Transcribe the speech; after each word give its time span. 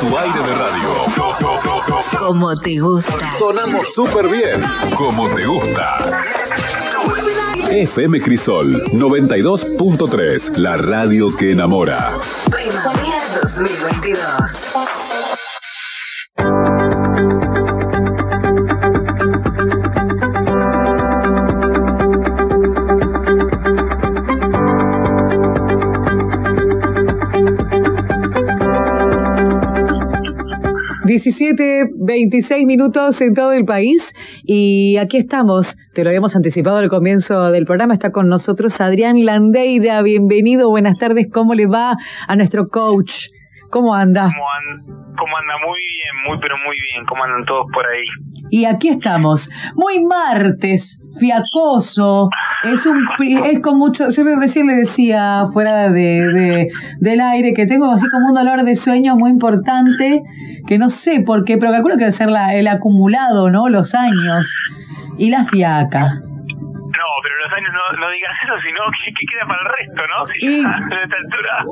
tu 0.00 0.16
aire 0.16 0.40
de 0.40 0.54
radio. 0.54 0.88
Como 2.18 2.56
te 2.56 2.78
gusta. 2.78 3.38
Sonamos 3.38 3.92
súper 3.94 4.28
bien. 4.28 4.62
Como 4.96 5.28
te 5.34 5.44
gusta. 5.44 6.22
FM 7.70 8.20
Crisol 8.20 8.82
92.3, 8.92 10.56
la 10.56 10.76
radio 10.78 11.36
que 11.36 11.52
enamora. 11.52 12.12
Primavera 12.50 13.22
2022. 13.42 14.59
Diecisiete, 31.24 31.84
26 31.98 32.64
minutos 32.64 33.20
en 33.20 33.34
todo 33.34 33.52
el 33.52 33.66
país 33.66 34.14
y 34.42 34.96
aquí 34.96 35.18
estamos. 35.18 35.76
Te 35.92 36.02
lo 36.02 36.08
habíamos 36.08 36.34
anticipado 36.34 36.78
al 36.78 36.88
comienzo 36.88 37.50
del 37.50 37.66
programa. 37.66 37.92
Está 37.92 38.10
con 38.10 38.30
nosotros 38.30 38.80
Adrián 38.80 39.22
Landeira. 39.26 40.00
Bienvenido, 40.00 40.70
buenas 40.70 40.96
tardes. 40.96 41.26
¿Cómo 41.30 41.52
le 41.52 41.66
va 41.66 41.98
a 42.26 42.36
nuestro 42.36 42.68
coach? 42.68 43.26
¿Cómo 43.70 43.94
anda? 43.94 44.22
¿Cómo, 44.32 44.46
an- 44.48 45.14
cómo 45.18 45.36
anda? 45.36 45.54
Muy 45.68 45.78
bien, 45.78 45.99
muy 46.26 46.38
pero 46.40 46.56
muy 46.64 46.76
bien. 46.80 47.04
¿Cómo 47.06 47.24
andan 47.24 47.44
todos 47.44 47.66
por 47.72 47.84
ahí? 47.86 48.04
Y 48.50 48.64
aquí 48.64 48.88
estamos, 48.88 49.48
muy 49.74 50.04
martes, 50.04 51.02
fiacoso, 51.20 52.28
es 52.64 52.84
un 52.86 53.06
es 53.44 53.60
con 53.60 53.78
mucho, 53.78 54.08
yo 54.10 54.22
recién 54.40 54.66
le 54.66 54.74
decía 54.76 55.44
fuera 55.52 55.88
de, 55.90 56.26
de- 56.28 56.68
del 56.98 57.20
aire 57.20 57.52
que 57.54 57.66
tengo 57.66 57.90
así 57.92 58.06
como 58.08 58.28
un 58.28 58.34
dolor 58.34 58.62
de 58.64 58.74
sueño 58.76 59.14
muy 59.16 59.30
importante, 59.30 60.22
que 60.66 60.78
no 60.78 60.90
sé 60.90 61.20
por 61.20 61.44
qué, 61.44 61.58
pero 61.58 61.70
calculo 61.72 61.94
que 61.94 62.00
debe 62.06 62.12
ser 62.12 62.28
la- 62.30 62.54
el 62.54 62.66
acumulado, 62.68 63.50
¿no? 63.50 63.68
Los 63.68 63.94
años 63.94 64.48
y 65.18 65.30
la 65.30 65.44
fiaca. 65.44 66.00
No, 66.00 67.06
pero 67.22 67.34
los 67.44 67.52
años 67.56 67.70
no, 67.72 68.00
no 68.00 68.10
digas 68.10 68.32
eso, 68.44 68.54
sino 68.62 68.80
que, 68.90 69.12
que 69.12 69.26
queda 69.30 69.46
para 69.46 69.60
el 69.62 69.68
resto, 69.78 70.02
¿no? 70.08 70.26
Si 70.26 70.46
Y- 70.46 70.64
a 70.64 71.02
esta 71.04 71.16
altura. 71.16 71.64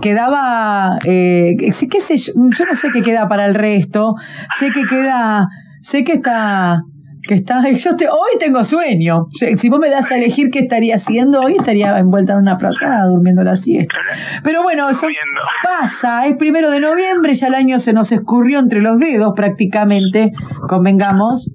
Quedaba, 0.00 0.98
eh, 1.04 1.56
qué 1.58 2.00
sé 2.00 2.16
yo, 2.16 2.32
yo 2.34 2.64
no 2.64 2.74
sé 2.74 2.88
qué 2.92 3.02
queda 3.02 3.28
para 3.28 3.46
el 3.46 3.54
resto, 3.54 4.14
sé 4.58 4.70
que 4.70 4.84
queda, 4.84 5.48
sé 5.82 6.04
que 6.04 6.12
está, 6.12 6.82
que 7.26 7.34
está, 7.34 7.68
yo 7.70 7.96
te, 7.96 8.08
hoy 8.08 8.38
tengo 8.38 8.64
sueño, 8.64 9.26
si 9.32 9.68
vos 9.68 9.78
me 9.78 9.90
das 9.90 10.10
a 10.10 10.16
elegir 10.16 10.50
qué 10.50 10.60
estaría 10.60 10.96
haciendo, 10.96 11.40
hoy 11.40 11.54
estaría 11.58 11.98
envuelta 11.98 12.34
en 12.34 12.40
una 12.40 12.56
frazada 12.58 13.06
durmiendo 13.06 13.42
la 13.42 13.56
siesta. 13.56 13.98
Pero 14.42 14.62
bueno, 14.62 14.88
eso 14.88 15.06
pasa, 15.62 16.26
es 16.26 16.36
primero 16.36 16.70
de 16.70 16.80
noviembre, 16.80 17.34
ya 17.34 17.48
el 17.48 17.54
año 17.54 17.78
se 17.78 17.92
nos 17.92 18.12
escurrió 18.12 18.58
entre 18.58 18.82
los 18.82 18.98
dedos 18.98 19.32
prácticamente, 19.34 20.32
convengamos. 20.68 21.50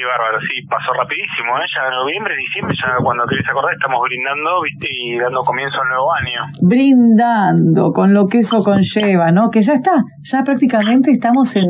Qué 0.00 0.06
bárbaro, 0.06 0.38
sí, 0.40 0.64
pasó 0.64 0.94
rapidísimo, 0.96 1.58
¿eh? 1.60 1.68
Ya 1.76 1.90
noviembre, 1.94 2.32
diciembre, 2.34 2.74
ya 2.74 2.88
cuando 3.04 3.26
querés 3.28 3.44
acordar 3.50 3.74
estamos 3.74 4.00
brindando, 4.00 4.56
¿viste? 4.64 4.88
Y 4.90 5.18
dando 5.18 5.40
comienzo 5.44 5.76
al 5.82 5.88
nuevo 5.88 6.08
año. 6.14 6.40
brindando 6.62 7.92
con 7.92 8.14
lo 8.14 8.24
que 8.24 8.38
eso 8.38 8.62
conlleva, 8.64 9.30
¿no? 9.30 9.50
Que 9.50 9.60
ya 9.60 9.74
está, 9.74 10.02
ya 10.22 10.42
prácticamente 10.42 11.10
estamos 11.10 11.54
en, 11.56 11.68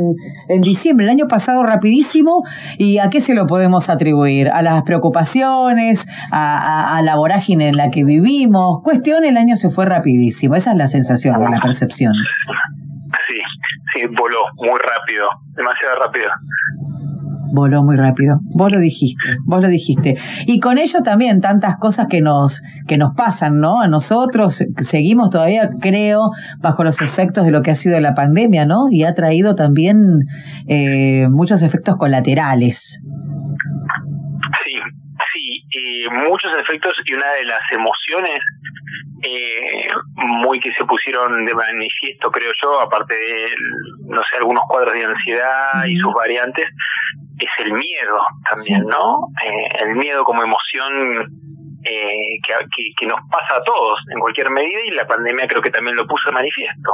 en 0.48 0.60
diciembre, 0.60 1.06
el 1.06 1.10
año 1.10 1.26
pasado 1.26 1.64
rapidísimo, 1.64 2.42
¿y 2.78 2.98
a 2.98 3.10
qué 3.10 3.20
se 3.20 3.34
lo 3.34 3.48
podemos 3.48 3.90
atribuir? 3.90 4.48
A 4.50 4.62
las 4.62 4.82
preocupaciones, 4.84 6.06
a, 6.32 6.58
a- 6.58 6.98
a 6.98 7.02
la 7.02 7.16
vorágine 7.16 7.66
en 7.66 7.76
la 7.76 7.90
que 7.90 8.04
vivimos, 8.04 8.78
cuestión, 8.84 9.24
el 9.24 9.38
año 9.38 9.56
se 9.56 9.70
fue 9.70 9.86
rapidísimo, 9.86 10.54
esa 10.54 10.70
es 10.70 10.76
la 10.76 10.86
sensación 10.86 11.34
o 11.42 11.48
la 11.48 11.58
percepción. 11.60 12.12
Sí, 13.26 13.36
sí, 13.94 14.06
voló 14.16 14.38
muy 14.56 14.78
rápido, 14.78 15.26
demasiado 15.56 15.96
rápido. 16.04 16.30
Voló 17.52 17.82
muy 17.82 17.96
rápido. 17.96 18.38
Vos 18.54 18.72
lo 18.72 18.78
dijiste, 18.78 19.36
vos 19.44 19.60
lo 19.60 19.68
dijiste. 19.68 20.16
Y 20.46 20.60
con 20.60 20.78
ello 20.78 21.02
también 21.02 21.40
tantas 21.40 21.76
cosas 21.76 22.06
que 22.08 22.20
nos, 22.20 22.62
que 22.86 22.98
nos 22.98 23.12
pasan, 23.14 23.60
¿no? 23.60 23.80
A 23.80 23.88
nosotros 23.88 24.64
seguimos 24.78 25.30
todavía, 25.30 25.70
creo, 25.80 26.30
bajo 26.58 26.84
los 26.84 27.00
efectos 27.00 27.44
de 27.44 27.50
lo 27.50 27.62
que 27.62 27.70
ha 27.70 27.74
sido 27.74 27.98
la 28.00 28.14
pandemia, 28.14 28.66
¿no? 28.66 28.88
Y 28.90 29.04
ha 29.04 29.14
traído 29.14 29.54
también 29.54 29.96
eh, 30.68 31.26
muchos 31.30 31.62
efectos 31.62 31.96
colaterales. 31.96 33.00
Sí, 34.64 34.72
sí, 35.32 35.64
eh, 35.76 36.28
muchos 36.28 36.50
efectos 36.58 36.92
y 37.04 37.14
una 37.14 37.30
de 37.38 37.44
las 37.44 37.60
emociones 37.72 38.40
eh, 39.22 39.88
muy 40.14 40.60
que 40.60 40.72
se 40.72 40.84
pusieron 40.84 41.44
de 41.44 41.54
manifiesto, 41.54 42.30
creo 42.30 42.52
yo, 42.62 42.80
aparte 42.80 43.14
de, 43.14 43.46
no 44.06 44.22
sé, 44.22 44.38
algunos 44.38 44.64
cuadros 44.68 44.94
de 44.94 45.04
ansiedad 45.04 45.84
y 45.86 45.96
sus 45.96 46.12
variantes, 46.14 46.66
es 47.38 47.64
el 47.64 47.72
miedo 47.72 48.18
también. 48.48 48.86
¿no? 48.86 49.28
Eh, 49.44 49.84
el 49.84 49.96
miedo 49.96 50.24
como 50.24 50.42
emoción 50.42 50.92
eh, 51.84 52.38
que, 52.46 52.52
que, 52.76 52.84
que 52.98 53.06
nos 53.06 53.20
pasa 53.30 53.56
a 53.56 53.62
todos 53.62 53.98
en 54.12 54.20
cualquier 54.20 54.50
medida 54.50 54.80
y 54.86 54.90
la 54.90 55.06
pandemia 55.06 55.46
creo 55.48 55.62
que 55.62 55.70
también 55.70 55.96
lo 55.96 56.06
puso 56.06 56.28
de 56.28 56.34
manifiesto. 56.34 56.92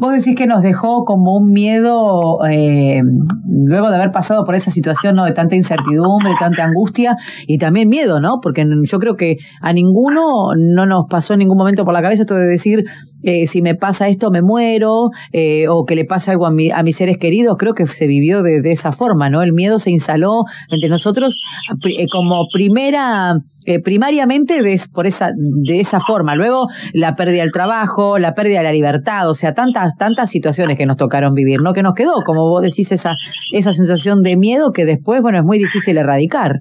Vos 0.00 0.14
decís 0.14 0.34
que 0.34 0.46
nos 0.46 0.62
dejó 0.62 1.04
como 1.04 1.36
un 1.36 1.52
miedo, 1.52 2.38
eh, 2.48 3.02
luego 3.46 3.90
de 3.90 3.96
haber 3.96 4.12
pasado 4.12 4.44
por 4.44 4.54
esa 4.54 4.70
situación 4.70 5.14
¿no? 5.14 5.26
de 5.26 5.32
tanta 5.32 5.56
incertidumbre, 5.56 6.32
tanta 6.38 6.64
angustia 6.64 7.16
y 7.46 7.58
también 7.58 7.90
miedo, 7.90 8.18
¿no? 8.18 8.38
Porque 8.42 8.66
yo 8.90 8.98
creo 8.98 9.16
que 9.16 9.36
a 9.60 9.74
ninguno 9.74 10.54
no 10.56 10.86
nos 10.86 11.04
pasó 11.10 11.34
en 11.34 11.40
ningún 11.40 11.58
momento 11.58 11.84
por 11.84 11.92
la 11.92 12.00
cabeza 12.00 12.22
esto 12.22 12.34
de 12.34 12.46
decir, 12.46 12.84
eh, 13.22 13.46
si 13.46 13.62
me 13.62 13.74
pasa 13.74 14.08
esto 14.08 14.30
me 14.30 14.42
muero, 14.42 15.10
eh, 15.32 15.66
o 15.68 15.84
que 15.84 15.94
le 15.94 16.04
pasa 16.04 16.32
algo 16.32 16.46
a, 16.46 16.50
mi- 16.50 16.70
a 16.70 16.82
mis 16.82 16.96
seres 16.96 17.18
queridos, 17.18 17.56
creo 17.58 17.74
que 17.74 17.86
se 17.86 18.06
vivió 18.06 18.42
de, 18.42 18.60
esa 18.70 18.92
forma, 18.92 19.28
¿no? 19.30 19.42
El 19.42 19.52
miedo 19.52 19.78
se 19.78 19.90
instaló 19.90 20.44
entre 20.70 20.88
nosotros 20.88 21.38
eh, 21.84 22.06
como 22.10 22.46
primera, 22.52 23.34
eh, 23.66 23.80
primariamente 23.80 24.62
de, 24.62 24.80
por 24.92 25.06
esa, 25.06 25.32
de 25.36 25.80
esa 25.80 26.00
forma. 26.00 26.34
Luego 26.34 26.68
la 26.92 27.16
pérdida 27.16 27.42
del 27.42 27.52
trabajo, 27.52 28.18
la 28.18 28.34
pérdida 28.34 28.58
de 28.58 28.64
la 28.64 28.72
libertad, 28.72 29.28
o 29.28 29.34
sea, 29.34 29.54
tantas, 29.54 29.96
tantas 29.96 30.30
situaciones 30.30 30.76
que 30.78 30.86
nos 30.86 30.96
tocaron 30.96 31.34
vivir, 31.34 31.60
¿no? 31.62 31.72
Que 31.72 31.82
nos 31.82 31.94
quedó, 31.94 32.14
como 32.24 32.48
vos 32.48 32.62
decís, 32.62 32.92
esa, 32.92 33.16
esa 33.52 33.72
sensación 33.72 34.22
de 34.22 34.36
miedo 34.36 34.72
que 34.72 34.84
después, 34.84 35.20
bueno, 35.22 35.38
es 35.38 35.44
muy 35.44 35.58
difícil 35.58 35.98
erradicar. 35.98 36.60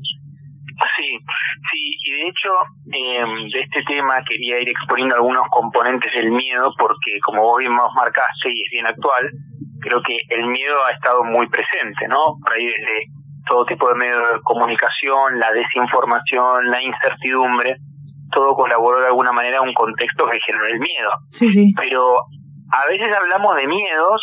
Sí, 0.96 1.18
sí, 1.72 1.98
y 2.06 2.12
de 2.12 2.28
hecho 2.30 2.50
eh, 2.94 3.24
de 3.54 3.60
este 3.62 3.84
tema 3.88 4.22
quería 4.28 4.62
ir 4.62 4.70
exponiendo 4.70 5.16
algunos 5.16 5.44
componentes 5.50 6.12
del 6.14 6.32
miedo 6.32 6.74
porque 6.78 7.20
como 7.24 7.42
vos 7.42 7.60
bien 7.60 7.74
marcaste 7.74 8.50
y 8.50 8.62
es 8.62 8.70
bien 8.72 8.88
actual, 8.88 9.30
creo 9.82 10.02
que 10.04 10.18
el 10.30 10.46
miedo 10.48 10.76
ha 10.86 10.92
estado 10.92 11.24
muy 11.24 11.48
presente, 11.50 12.08
¿no? 12.08 12.36
Por 12.44 12.54
ahí 12.54 12.66
desde 12.66 13.04
todo 13.48 13.66
tipo 13.66 13.88
de 13.90 13.96
medios 13.96 14.18
de 14.18 14.40
comunicación, 14.44 15.40
la 15.40 15.52
desinformación, 15.52 16.70
la 16.70 16.82
incertidumbre, 16.82 17.78
todo 18.32 18.54
colaboró 18.56 19.00
de 19.02 19.08
alguna 19.08 19.32
manera 19.32 19.60
a 19.60 19.62
un 19.62 19.74
contexto 19.74 20.28
que 20.30 20.40
generó 20.46 20.68
el 20.68 20.80
miedo 20.80 21.10
Sí, 21.32 21.50
sí. 21.50 21.74
pero 21.76 22.02
a 22.72 22.86
veces 22.88 23.08
hablamos 23.16 23.56
de 23.56 23.68
miedos 23.68 24.22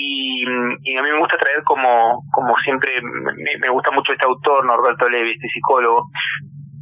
y, 0.00 0.44
y 0.84 0.96
a 0.96 1.02
mí 1.02 1.10
me 1.10 1.18
gusta 1.18 1.36
traer 1.36 1.62
como, 1.64 2.22
como 2.30 2.56
siempre, 2.58 2.92
me, 3.02 3.68
gusta 3.68 3.90
mucho 3.90 4.12
este 4.12 4.24
autor, 4.24 4.64
Norberto 4.64 5.08
Levi, 5.08 5.32
este 5.32 5.48
psicólogo, 5.48 6.04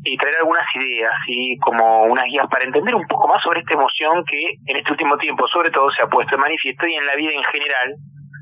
y 0.05 0.17
traer 0.17 0.37
algunas 0.37 0.67
ideas, 0.75 1.13
¿sí? 1.27 1.57
como 1.61 2.05
unas 2.05 2.27
guías 2.27 2.47
para 2.51 2.65
entender 2.65 2.95
un 2.95 3.07
poco 3.07 3.27
más 3.29 3.43
sobre 3.43 3.61
esta 3.61 3.75
emoción 3.75 4.23
que 4.25 4.55
en 4.67 4.77
este 4.77 4.93
último 4.93 5.17
tiempo 5.17 5.49
sobre 5.49 5.71
todo 5.71 5.91
se 5.91 6.05
ha 6.05 6.09
puesto 6.09 6.35
en 6.35 6.43
manifiesto 6.43 6.87
y 6.87 6.95
en 6.95 7.07
la 7.07 7.17
vida 7.17 7.33
en 7.33 7.45
general 7.45 7.95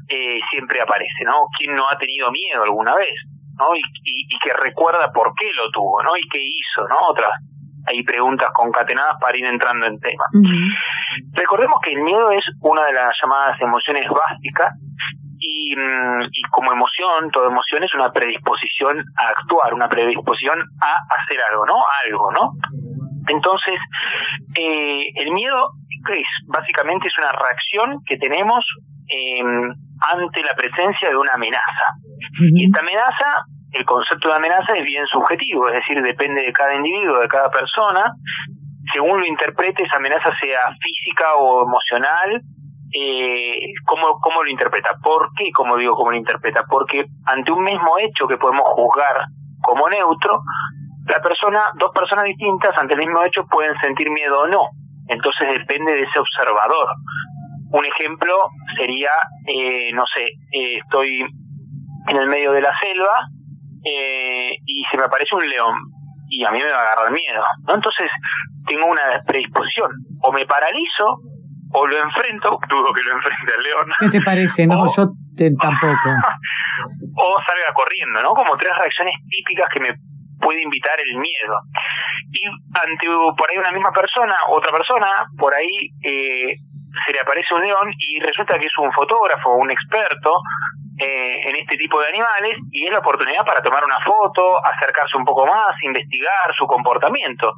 eh, 0.09 0.41
siempre 0.51 0.81
aparece, 0.81 1.25
¿no? 1.25 1.47
¿Quién 1.57 1.75
no 1.75 1.89
ha 1.89 1.97
tenido 1.97 2.31
miedo 2.31 2.65
alguna 2.65 2.95
vez? 2.97 3.15
¿no? 3.57 3.75
Y, 3.77 3.79
y, 3.79 4.27
y 4.29 4.39
que 4.41 4.53
recuerda 4.53 5.13
por 5.13 5.33
qué 5.39 5.53
lo 5.55 5.71
tuvo, 5.71 6.03
¿no? 6.03 6.17
Y 6.17 6.29
qué 6.29 6.41
hizo, 6.43 6.87
¿no? 6.89 6.97
Otras, 7.09 7.31
hay 7.87 8.03
preguntas 8.03 8.49
concatenadas 8.55 9.17
para 9.21 9.37
ir 9.37 9.45
entrando 9.47 9.87
en 9.87 9.99
tema. 10.01 10.25
Recordemos 11.33 11.77
que 11.85 11.93
el 11.93 12.03
miedo 12.03 12.31
es 12.33 12.45
una 12.61 12.85
de 12.85 12.93
las 12.93 13.15
llamadas 13.21 13.61
emociones 13.61 14.07
básicas 14.09 14.73
y, 15.39 15.77
mm, 15.77 16.23
y 16.33 16.43
como 16.51 16.73
emoción, 16.73 17.31
toda 17.31 17.51
emoción 17.51 17.85
es 17.85 17.95
una 17.95 18.11
predisposición 18.11 19.05
a 19.19 19.29
actuar, 19.29 19.75
una 19.75 19.89
predisposición 19.89 20.59
a 20.81 20.97
hacer 21.15 21.39
algo, 21.51 21.67
¿no? 21.67 21.77
Algo, 22.05 22.33
¿no? 22.33 22.51
Entonces, 23.29 23.79
eh, 24.59 25.05
el 25.17 25.33
miedo 25.33 25.71
es 26.13 26.27
básicamente 26.47 27.09
es 27.09 27.19
una 27.19 27.33
reacción 27.33 28.01
que 28.07 28.17
tenemos 28.19 28.65
eh, 29.09 29.41
ante 30.13 30.43
la 30.43 30.55
presencia 30.55 31.09
de 31.09 31.17
una 31.17 31.33
amenaza. 31.35 31.87
Y 32.41 32.67
esta 32.67 32.81
amenaza, 32.81 33.45
el 33.75 33.85
concepto 33.85 34.29
de 34.29 34.35
amenaza 34.35 34.77
es 34.77 34.85
bien 34.85 35.05
subjetivo, 35.07 35.69
es 35.69 35.75
decir, 35.75 36.01
depende 36.01 36.43
de 36.43 36.53
cada 36.53 36.75
individuo, 36.75 37.19
de 37.19 37.29
cada 37.29 37.51
persona. 37.51 38.13
Según 38.93 39.21
lo 39.21 39.27
interprete, 39.27 39.83
esa 39.83 39.97
amenaza 39.97 40.31
sea 40.41 40.59
física 40.81 41.35
o 41.39 41.67
emocional, 41.67 42.41
eh, 42.93 43.73
¿cómo, 43.85 44.21
¿cómo 44.21 44.45
lo 44.45 44.51
interpreta? 44.51 44.91
¿Por 45.03 45.31
qué, 45.37 45.51
como 45.51 45.77
digo, 45.77 45.97
cómo 45.97 46.13
lo 46.13 46.17
interpreta? 46.17 46.65
Porque 46.69 47.05
ante 47.27 47.51
un 47.51 47.65
mismo 47.65 47.99
hecho 47.99 48.29
que 48.29 48.37
podemos 48.37 48.67
juzgar 48.75 49.25
como 49.61 49.89
neutro, 49.89 50.41
la 51.09 51.21
persona, 51.21 51.73
dos 51.77 51.91
personas 51.93 52.25
distintas 52.25 52.77
ante 52.79 52.95
el 52.95 53.01
mismo 53.01 53.25
hecho 53.25 53.45
pueden 53.51 53.77
sentir 53.81 54.09
miedo 54.11 54.43
o 54.43 54.47
no. 54.47 54.69
Entonces 55.09 55.59
depende 55.59 55.93
de 55.93 56.03
ese 56.03 56.19
observador. 56.19 56.89
un 57.73 57.85
ejemplo 57.85 58.35
sería, 58.77 59.11
eh, 59.49 59.91
no 59.93 60.05
sé, 60.07 60.23
eh, 60.53 60.79
estoy 60.79 61.27
en 62.09 62.17
el 62.17 62.29
medio 62.29 62.53
de 62.53 62.61
la 62.61 62.73
selva 62.79 63.27
eh, 63.85 64.51
y 64.65 64.85
se 64.91 64.97
me 64.97 65.05
aparece 65.05 65.35
un 65.35 65.49
león 65.49 65.75
y 66.29 66.45
a 66.45 66.51
mí 66.51 66.59
me 66.59 66.71
va 66.73 66.79
a 66.79 66.83
agarrar 66.83 67.13
miedo, 67.13 67.43
¿no? 67.69 67.75
Entonces 67.75 68.09
tengo 68.67 68.87
una 68.87 69.03
predisposición, 69.27 69.91
o 70.23 70.33
me 70.33 70.47
paralizo 70.47 71.19
o 71.73 71.87
lo 71.87 72.03
enfrento, 72.03 72.59
dudo 72.69 72.93
que 72.93 73.03
lo 73.03 73.13
enfrente 73.13 73.53
al 73.55 73.63
león. 73.63 73.85
¿Qué 74.01 74.09
te 74.09 74.21
parece? 74.23 74.67
No, 74.67 74.83
O- 74.83 74.87
yo 74.97 75.07
te- 75.37 75.51
tampoco. 75.61 76.09
o 77.17 77.37
salga 77.47 77.73
corriendo, 77.75 78.23
¿no? 78.23 78.31
Como 78.31 78.57
tres 78.57 78.73
reacciones 78.79 79.15
típicas 79.29 79.69
que 79.73 79.81
me 79.81 79.95
puede 80.41 80.63
invitar 80.63 80.95
el 81.01 81.17
miedo. 81.19 81.57
Y 82.33 82.47
ante 82.47 83.07
por 83.37 83.51
ahí 83.51 83.59
una 83.59 83.73
misma 83.73 83.93
persona, 83.93 84.35
otra 84.49 84.73
persona, 84.73 85.07
por 85.39 85.55
ahí 85.55 85.71
eh, 86.03 86.53
se 87.07 87.13
le 87.13 87.21
aparece 87.21 87.55
un 87.55 87.63
león 87.63 87.93
y 87.99 88.21
resulta 88.21 88.59
que 88.59 88.67
es 88.67 88.77
un 88.79 88.93
fotógrafo, 88.93 89.55
un 89.55 89.71
experto 89.71 90.31
eh, 90.99 91.49
en 91.49 91.57
este 91.57 91.77
tipo 91.77 92.01
de 92.01 92.09
animales 92.09 92.57
y 92.71 92.87
es 92.87 92.93
la 92.93 93.01
oportunidad 93.01 93.45
para 93.45 93.63
tomar 93.63 93.85
una 93.85 93.99
foto, 94.05 94.65
acercarse 94.65 95.17
un 95.17 95.25
poco 95.25 95.47
más, 95.47 95.75
investigar 95.83 96.55
su 96.57 96.67
comportamiento. 96.67 97.53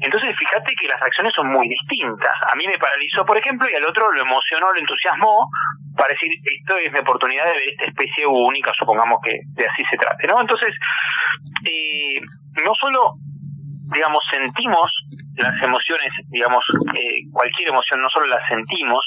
Entonces, 0.00 0.34
fíjate 0.36 0.74
que 0.74 0.88
las 0.88 1.00
reacciones 1.00 1.32
son 1.34 1.52
muy 1.52 1.68
distintas. 1.68 2.32
A 2.52 2.56
mí 2.56 2.66
me 2.66 2.78
paralizó, 2.78 3.24
por 3.24 3.38
ejemplo, 3.38 3.68
y 3.70 3.74
al 3.74 3.84
otro 3.84 4.10
lo 4.10 4.20
emocionó, 4.20 4.72
lo 4.72 4.78
entusiasmó 4.78 5.48
para 5.96 6.12
decir, 6.12 6.30
esto 6.44 6.76
es 6.76 6.92
mi 6.92 6.98
oportunidad 6.98 7.44
de 7.46 7.52
ver 7.52 7.68
esta 7.68 7.84
especie 7.84 8.26
única, 8.26 8.72
supongamos 8.76 9.20
que 9.22 9.38
de 9.54 9.66
así 9.66 9.82
se 9.88 9.96
trate, 9.96 10.26
¿no? 10.26 10.40
Entonces, 10.40 10.74
eh, 11.64 12.20
no 12.64 12.74
solo, 12.74 13.14
digamos, 13.94 14.22
sentimos 14.30 14.90
las 15.36 15.62
emociones, 15.62 16.10
digamos, 16.28 16.64
eh, 16.94 17.26
cualquier 17.32 17.68
emoción, 17.68 18.00
no 18.00 18.08
solo 18.10 18.26
las 18.26 18.46
sentimos, 18.48 19.04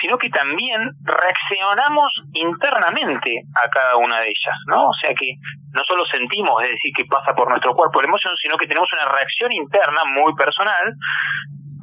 sino 0.00 0.18
que 0.18 0.28
también 0.28 0.90
reaccionamos 1.02 2.12
internamente 2.32 3.42
a 3.62 3.68
cada 3.68 3.96
una 3.96 4.20
de 4.20 4.28
ellas, 4.28 4.56
¿no? 4.66 4.88
O 4.88 4.94
sea 5.00 5.14
que 5.14 5.34
no 5.72 5.82
solo 5.84 6.04
sentimos, 6.06 6.62
es 6.62 6.70
decir, 6.70 6.92
que 6.96 7.04
pasa 7.06 7.34
por 7.34 7.48
nuestro 7.48 7.74
cuerpo 7.74 8.00
la 8.00 8.08
emoción, 8.08 8.34
sino 8.42 8.56
que 8.56 8.66
tenemos 8.66 8.88
una 8.92 9.12
reacción 9.12 9.52
interna 9.52 10.02
muy 10.04 10.34
personal 10.34 10.92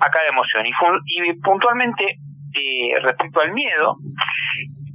a 0.02 0.10
cada 0.10 0.28
emoción. 0.28 0.66
Y, 0.66 0.72
y 1.30 1.34
puntualmente, 1.42 2.06
eh, 2.54 3.00
respecto 3.02 3.42
al 3.42 3.52
miedo, 3.52 3.98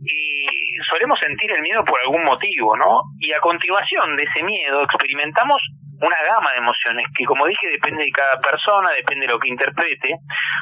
eh, 0.05 0.77
solemos 0.91 1.19
sentir 1.19 1.51
el 1.53 1.63
miedo 1.63 1.85
por 1.85 1.99
algún 2.01 2.25
motivo, 2.25 2.77
¿no? 2.77 3.03
Y 3.19 3.33
a 3.33 3.41
continuación 3.41 4.17
de 4.17 4.25
ese 4.25 4.45
miedo 4.45 4.83
experimentamos 4.83 5.61
una 6.05 6.17
gama 6.29 6.53
de 6.53 6.59
emociones 6.59 7.07
que, 7.17 7.25
como 7.25 7.47
dije, 7.47 7.69
depende 7.73 8.05
de 8.05 8.11
cada 8.11 8.41
persona, 8.41 8.91
depende 8.91 9.27
de 9.27 9.33
lo 9.33 9.39
que 9.39 9.49
interprete. 9.49 10.11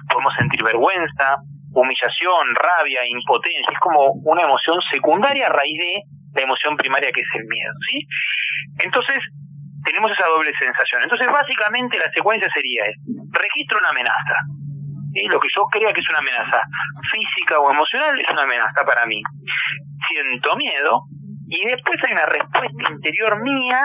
Podemos 0.09 0.35
sentir 0.39 0.63
vergüenza, 0.63 1.37
humillación, 1.75 2.55
rabia, 2.55 3.01
impotencia. 3.07 3.73
Es 3.73 3.79
como 3.81 4.13
una 4.25 4.43
emoción 4.43 4.79
secundaria 4.91 5.47
a 5.47 5.53
raíz 5.53 5.79
de 5.79 6.03
la 6.35 6.43
emoción 6.43 6.77
primaria 6.77 7.11
que 7.13 7.21
es 7.21 7.33
el 7.35 7.45
miedo, 7.45 7.73
¿sí? 7.91 8.07
Entonces, 8.85 9.19
tenemos 9.85 10.13
esa 10.13 10.27
doble 10.27 10.53
sensación. 10.59 11.03
Entonces, 11.03 11.27
básicamente 11.27 11.99
la 11.99 12.11
secuencia 12.13 12.49
sería, 12.55 12.87
es, 12.87 12.97
registro 13.33 13.79
una 13.79 13.91
amenaza. 13.91 14.39
Lo 15.29 15.41
que 15.41 15.49
yo 15.55 15.65
crea 15.71 15.93
que 15.93 16.01
es 16.01 16.09
una 16.09 16.19
amenaza 16.19 16.63
física 17.13 17.59
o 17.59 17.71
emocional 17.71 18.19
es 18.19 18.31
una 18.31 18.45
amenaza 18.45 18.81
para 18.87 19.05
mí. 19.05 19.21
Siento 20.09 20.57
miedo 20.57 21.03
y 21.49 21.67
después 21.67 22.01
hay 22.07 22.13
una 22.13 22.27
respuesta 22.27 22.93
interior 22.93 23.43
mía 23.43 23.83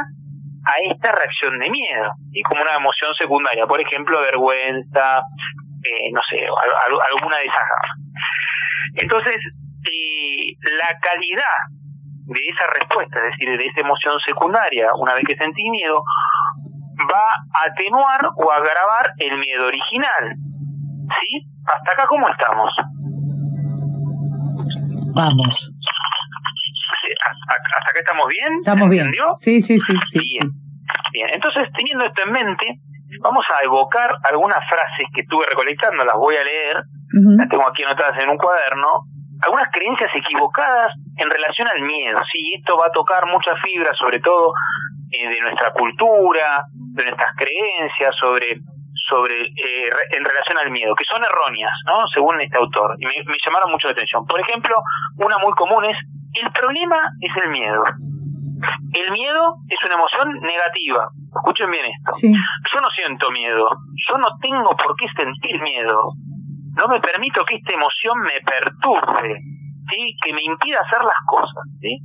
a 0.68 0.76
esta 0.94 1.12
reacción 1.14 1.58
de 1.60 1.70
miedo, 1.70 2.12
y 2.32 2.42
como 2.44 2.62
una 2.62 2.76
emoción 2.76 3.12
secundaria, 3.20 3.66
por 3.66 3.80
ejemplo, 3.80 4.20
vergüenza, 4.22 5.20
eh, 5.84 6.12
no 6.12 6.22
sé, 6.30 6.44
al- 6.44 6.76
al- 6.94 7.02
alguna 7.16 7.38
de 7.38 7.44
esas 7.46 7.64
gamas. 7.64 7.92
Entonces, 8.96 9.38
eh, 9.86 10.52
la 10.80 11.00
calidad 11.00 11.58
de 12.28 12.42
esa 12.52 12.66
respuesta, 12.80 13.18
es 13.20 13.32
decir, 13.40 13.58
de 13.58 13.66
esa 13.66 13.82
emoción 13.82 14.16
secundaria, 14.26 14.88
una 15.00 15.14
vez 15.14 15.24
que 15.26 15.38
sentí 15.38 15.70
miedo, 15.70 16.04
va 17.10 17.30
a 17.64 17.70
atenuar 17.70 18.20
o 18.36 18.52
agravar 18.52 19.12
el 19.20 19.38
miedo 19.38 19.68
original. 19.68 20.36
¿Sí? 21.22 21.48
¿Hasta 21.66 21.92
acá 21.94 22.06
cómo 22.10 22.28
estamos? 22.28 22.70
Vamos. 25.16 25.72
Sí, 27.02 27.14
¿Hasta, 27.24 27.54
hasta 27.56 27.90
acá 27.92 28.00
estamos 28.00 28.26
bien? 28.28 28.54
Estamos 28.60 28.90
bien. 28.90 29.06
¿Entendió? 29.06 29.36
Sí, 29.36 29.62
sí, 29.62 29.78
sí, 29.78 29.94
sí. 30.08 30.20
Bien. 30.20 30.52
sí. 30.52 30.57
Bien, 31.18 31.34
entonces 31.34 31.66
teniendo 31.76 32.06
esto 32.06 32.22
en 32.28 32.32
mente, 32.32 32.78
vamos 33.22 33.44
a 33.50 33.66
evocar 33.66 34.14
algunas 34.30 34.62
frases 34.70 35.08
que 35.16 35.22
estuve 35.22 35.48
recolectando, 35.50 36.06
las 36.06 36.14
voy 36.14 36.36
a 36.36 36.44
leer, 36.44 36.78
las 37.38 37.50
tengo 37.50 37.68
aquí 37.68 37.82
anotadas 37.82 38.22
en 38.22 38.30
un 38.30 38.38
cuaderno, 38.38 39.10
algunas 39.42 39.66
creencias 39.74 40.12
equivocadas 40.14 40.94
en 41.18 41.28
relación 41.28 41.68
al 41.74 41.82
miedo, 41.82 42.20
sí, 42.32 42.54
esto 42.54 42.78
va 42.78 42.86
a 42.86 42.92
tocar 42.92 43.26
muchas 43.26 43.60
fibras, 43.66 43.98
sobre 43.98 44.20
todo 44.20 44.54
eh, 45.10 45.28
de 45.28 45.42
nuestra 45.42 45.72
cultura, 45.74 46.62
de 46.94 47.06
nuestras 47.06 47.34
creencias, 47.36 48.14
sobre 48.20 48.62
sobre 49.10 49.42
eh, 49.42 49.90
en 50.12 50.24
relación 50.24 50.58
al 50.62 50.70
miedo, 50.70 50.94
que 50.94 51.06
son 51.06 51.24
erróneas, 51.24 51.74
¿no? 51.88 52.06
Según 52.14 52.40
este 52.42 52.58
autor, 52.58 52.94
y 53.00 53.08
me, 53.08 53.14
me 53.26 53.38
llamaron 53.44 53.72
mucho 53.72 53.88
la 53.88 53.94
atención. 53.94 54.24
Por 54.28 54.40
ejemplo, 54.40 54.76
una 55.18 55.40
muy 55.40 55.54
común 55.54 55.84
es, 55.86 55.98
el 56.44 56.52
problema 56.52 57.00
es 57.22 57.32
el 57.44 57.50
miedo. 57.50 57.84
El 58.94 59.12
miedo 59.12 59.58
es 59.68 59.78
una 59.86 59.96
emoción 59.96 60.40
negativa. 60.42 61.10
Escuchen 61.36 61.70
bien 61.72 61.86
esto. 61.86 62.14
Sí. 62.14 62.32
Yo 62.32 62.82
no 62.82 62.90
siento 62.90 63.30
miedo. 63.32 63.68
Yo 64.08 64.18
no 64.18 64.28
tengo 64.42 64.76
por 64.76 64.96
qué 64.96 65.08
sentir 65.16 65.62
miedo. 65.62 66.14
No 66.76 66.88
me 66.88 67.00
permito 67.00 67.44
que 67.46 67.58
esta 67.58 67.74
emoción 67.74 68.20
me 68.22 68.40
perturbe, 68.46 69.40
¿sí? 69.90 70.16
Que 70.24 70.34
me 70.34 70.44
impida 70.44 70.80
hacer 70.82 71.02
las 71.02 71.18
cosas, 71.26 71.64
¿sí? 71.82 72.00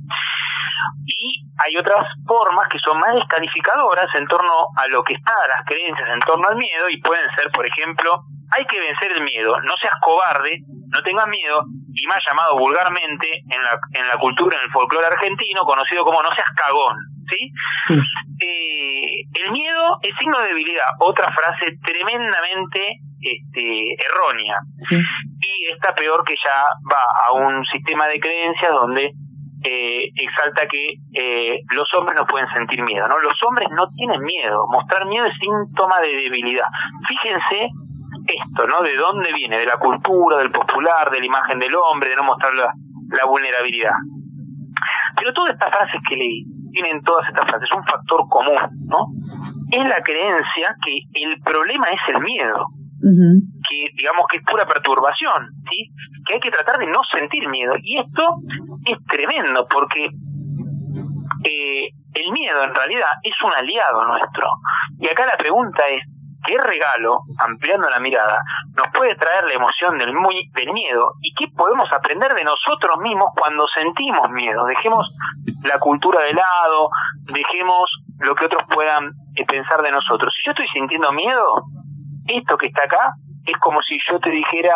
Y 1.05 1.45
hay 1.63 1.77
otras 1.77 2.05
formas 2.25 2.67
que 2.69 2.79
son 2.79 2.99
más 2.99 3.13
descalificadoras 3.13 4.13
en 4.15 4.25
torno 4.27 4.51
a 4.75 4.87
lo 4.87 5.03
que 5.03 5.13
está, 5.13 5.31
a 5.31 5.47
las 5.47 5.65
creencias 5.65 6.09
en 6.11 6.19
torno 6.19 6.47
al 6.47 6.55
miedo, 6.55 6.89
y 6.89 6.99
pueden 7.01 7.29
ser, 7.35 7.51
por 7.51 7.65
ejemplo, 7.67 8.23
hay 8.51 8.65
que 8.65 8.79
vencer 8.79 9.11
el 9.11 9.23
miedo, 9.23 9.59
no 9.61 9.73
seas 9.79 9.93
cobarde, 10.01 10.59
no 10.93 11.01
tengas 11.01 11.27
miedo, 11.27 11.65
y 11.93 12.07
más 12.07 12.19
llamado 12.27 12.57
vulgarmente 12.57 13.27
en 13.49 13.63
la, 13.63 13.77
en 13.93 14.07
la 14.07 14.17
cultura, 14.17 14.57
en 14.57 14.63
el 14.63 14.71
folclore 14.71 15.07
argentino, 15.07 15.63
conocido 15.63 16.03
como 16.03 16.21
no 16.21 16.29
seas 16.29 16.49
cagón, 16.55 16.97
¿sí? 17.29 17.51
Sí. 17.87 17.99
eh, 18.39 19.43
el 19.43 19.51
miedo 19.51 19.97
es 20.01 20.11
signo 20.17 20.39
de 20.39 20.47
debilidad. 20.47 20.85
Otra 20.99 21.31
frase 21.31 21.77
tremendamente 21.83 22.99
este, 23.21 23.95
errónea. 24.05 24.57
Sí. 24.77 24.95
Y 24.95 25.65
esta 25.71 25.93
peor 25.95 26.23
que 26.23 26.35
ya 26.35 26.63
va 26.91 27.03
a 27.27 27.33
un 27.33 27.63
sistema 27.65 28.07
de 28.07 28.19
creencias 28.19 28.71
donde 28.71 29.11
eh, 29.63 30.09
exalta 30.15 30.67
que 30.67 30.95
eh, 31.13 31.59
los 31.73 31.87
hombres 31.93 32.17
no 32.17 32.25
pueden 32.25 32.47
sentir 32.49 32.81
miedo. 32.83 33.07
¿no? 33.07 33.17
Los 33.19 33.41
hombres 33.43 33.67
no 33.71 33.87
tienen 33.87 34.21
miedo. 34.21 34.65
Mostrar 34.69 35.05
miedo 35.05 35.25
es 35.25 35.33
síntoma 35.39 35.99
de 36.01 36.15
debilidad. 36.15 36.67
Fíjense 37.07 37.69
esto, 38.25 38.67
¿no? 38.67 38.81
De 38.81 38.95
dónde 38.95 39.33
viene, 39.33 39.57
de 39.57 39.65
la 39.65 39.77
cultura, 39.77 40.37
del 40.37 40.51
popular, 40.51 41.09
de 41.11 41.19
la 41.19 41.25
imagen 41.25 41.59
del 41.59 41.75
hombre, 41.75 42.09
de 42.09 42.15
no 42.15 42.23
mostrar 42.23 42.53
la, 42.53 42.73
la 43.09 43.25
vulnerabilidad. 43.25 43.95
Pero 45.15 45.33
todas 45.33 45.53
estas 45.53 45.69
frases 45.69 46.01
que 46.07 46.15
leí, 46.15 46.41
tienen 46.71 47.01
todas 47.03 47.27
estas 47.27 47.47
frases, 47.47 47.69
un 47.75 47.83
factor 47.83 48.21
común, 48.29 48.59
¿no? 48.89 49.05
Es 49.71 49.85
la 49.87 50.01
creencia 50.01 50.75
que 50.83 50.97
el 51.21 51.39
problema 51.39 51.87
es 51.89 52.15
el 52.15 52.21
miedo, 52.21 52.65
que 53.69 53.87
digamos 53.95 54.25
que 54.31 54.37
es 54.37 54.43
pura 54.43 54.65
perturbación, 54.65 55.49
¿sí? 55.69 55.91
Que 56.25 56.35
hay 56.35 56.39
que 56.39 56.51
tratar 56.51 56.77
de 56.77 56.87
no 56.87 56.99
sentir 57.11 57.47
miedo. 57.49 57.73
Y 57.81 57.99
esto 57.99 58.23
es 58.85 58.97
tremendo 59.05 59.67
porque 59.69 60.05
eh, 61.43 61.89
el 62.13 62.31
miedo 62.31 62.63
en 62.63 62.73
realidad 62.73 63.11
es 63.21 63.35
un 63.43 63.51
aliado 63.53 64.05
nuestro. 64.05 64.47
Y 64.99 65.07
acá 65.07 65.25
la 65.25 65.37
pregunta 65.37 65.83
es, 65.89 66.03
¿qué 66.45 66.57
regalo, 66.57 67.21
ampliando 67.39 67.89
la 67.89 67.99
mirada, 67.99 68.39
nos 68.75 68.87
puede 68.93 69.15
traer 69.15 69.45
la 69.45 69.53
emoción 69.53 69.97
del, 69.97 70.13
muy, 70.13 70.49
del 70.53 70.73
miedo? 70.73 71.13
¿Y 71.21 71.33
qué 71.33 71.47
podemos 71.55 71.91
aprender 71.91 72.33
de 72.33 72.43
nosotros 72.43 72.97
mismos 72.99 73.29
cuando 73.39 73.65
sentimos 73.67 74.29
miedo? 74.31 74.65
Dejemos 74.65 75.17
la 75.63 75.79
cultura 75.79 76.23
de 76.23 76.33
lado, 76.33 76.89
dejemos 77.33 77.89
lo 78.19 78.35
que 78.35 78.45
otros 78.45 78.63
puedan 78.73 79.11
eh, 79.35 79.45
pensar 79.45 79.81
de 79.81 79.91
nosotros. 79.91 80.33
Si 80.35 80.43
yo 80.45 80.51
estoy 80.51 80.67
sintiendo 80.73 81.11
miedo, 81.11 81.63
esto 82.27 82.57
que 82.57 82.67
está 82.67 82.83
acá 82.85 83.13
es 83.45 83.57
como 83.57 83.81
si 83.81 83.97
yo 84.09 84.19
te 84.19 84.29
dijera, 84.29 84.75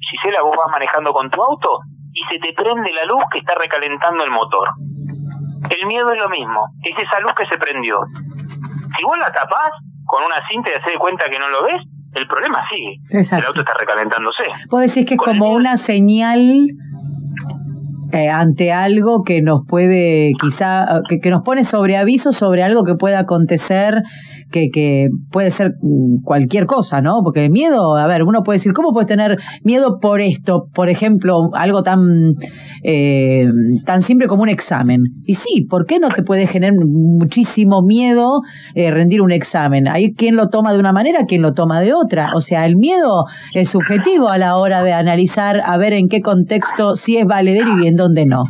Gisela, 0.00 0.42
vos 0.42 0.56
vas 0.56 0.72
manejando 0.72 1.12
con 1.12 1.30
tu 1.30 1.42
auto 1.42 1.78
y 2.12 2.20
se 2.24 2.38
te 2.38 2.52
prende 2.52 2.92
la 2.92 3.04
luz 3.04 3.22
que 3.30 3.38
está 3.38 3.54
recalentando 3.54 4.24
el 4.24 4.30
motor. 4.30 4.68
El 5.70 5.86
miedo 5.86 6.12
es 6.12 6.20
lo 6.20 6.28
mismo, 6.28 6.66
es 6.82 6.98
esa 6.98 7.20
luz 7.20 7.32
que 7.34 7.46
se 7.46 7.58
prendió. 7.58 8.00
Si 8.96 9.04
vos 9.04 9.16
la 9.18 9.30
tapás 9.30 9.70
con 10.12 10.22
una 10.24 10.46
cinta 10.46 10.68
y 10.68 10.74
haces 10.74 10.92
de 10.92 10.98
cuenta 10.98 11.24
que 11.30 11.38
no 11.38 11.48
lo 11.48 11.62
ves, 11.62 11.80
el 12.14 12.26
problema 12.26 12.62
sigue. 12.70 12.98
Exacto. 13.18 13.44
El 13.44 13.46
auto 13.46 13.60
está 13.60 13.72
recalentándose. 13.72 14.42
Vos 14.68 14.82
decís 14.82 15.06
que 15.06 15.14
es 15.14 15.18
Con 15.18 15.38
como 15.38 15.52
una 15.54 15.78
señal 15.78 16.66
eh, 18.12 18.28
ante 18.28 18.72
algo 18.74 19.22
que 19.24 19.40
nos 19.40 19.62
puede, 19.66 20.34
quizá, 20.38 21.00
que, 21.08 21.18
que 21.18 21.30
nos 21.30 21.40
pone 21.40 21.64
sobre 21.64 21.96
aviso 21.96 22.32
sobre 22.32 22.62
algo 22.62 22.84
que 22.84 22.94
pueda 22.94 23.20
acontecer, 23.20 24.02
que, 24.52 24.68
que 24.72 25.08
puede 25.30 25.50
ser 25.50 25.72
mm, 25.80 26.22
cualquier 26.22 26.66
cosa, 26.66 27.00
¿no? 27.00 27.20
Porque 27.24 27.44
el 27.44 27.50
miedo, 27.50 27.96
a 27.96 28.06
ver, 28.06 28.22
uno 28.22 28.42
puede 28.44 28.58
decir, 28.58 28.72
¿cómo 28.72 28.92
puedes 28.92 29.08
tener 29.08 29.38
miedo 29.64 29.98
por 30.00 30.20
esto? 30.20 30.68
Por 30.72 30.88
ejemplo, 30.88 31.50
algo 31.54 31.82
tan, 31.82 32.34
eh, 32.84 33.48
tan 33.84 34.02
simple 34.02 34.28
como 34.28 34.42
un 34.42 34.48
examen. 34.48 35.00
Y 35.24 35.34
sí, 35.34 35.66
¿por 35.68 35.86
qué 35.86 35.98
no 35.98 36.10
te 36.10 36.22
puede 36.22 36.46
generar 36.46 36.76
muchísimo 36.76 37.82
miedo 37.82 38.42
eh, 38.74 38.90
rendir 38.90 39.22
un 39.22 39.32
examen? 39.32 39.88
Hay 39.88 40.12
quien 40.12 40.36
lo 40.36 40.48
toma 40.48 40.72
de 40.72 40.78
una 40.78 40.92
manera, 40.92 41.24
quien 41.26 41.42
lo 41.42 41.52
toma 41.52 41.80
de 41.80 41.94
otra. 41.94 42.30
O 42.34 42.40
sea, 42.40 42.66
el 42.66 42.76
miedo 42.76 43.24
es 43.54 43.70
subjetivo 43.70 44.28
a 44.28 44.38
la 44.38 44.56
hora 44.56 44.82
de 44.82 44.92
analizar, 44.92 45.60
a 45.64 45.76
ver 45.78 45.92
en 45.94 46.08
qué 46.08 46.20
contexto 46.20 46.94
sí 46.94 47.16
es 47.16 47.26
valedero 47.26 47.82
y 47.82 47.86
en 47.86 47.96
dónde 47.96 48.24
no. 48.26 48.44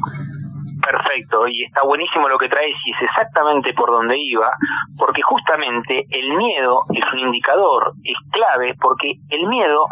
Perfecto, 0.93 1.47
y 1.49 1.65
está 1.65 1.83
buenísimo 1.85 2.29
lo 2.29 2.37
que 2.37 2.49
traes 2.49 2.75
y 2.85 2.91
es 2.93 3.03
exactamente 3.03 3.73
por 3.73 3.91
donde 3.91 4.17
iba, 4.19 4.51
porque 4.99 5.23
justamente 5.23 6.05
el 6.11 6.37
miedo 6.37 6.77
es 6.95 7.05
un 7.15 7.19
indicador, 7.21 7.93
es 8.05 8.17
clave, 8.31 8.75
porque 8.81 9.15
el 9.31 9.47
miedo 9.49 9.87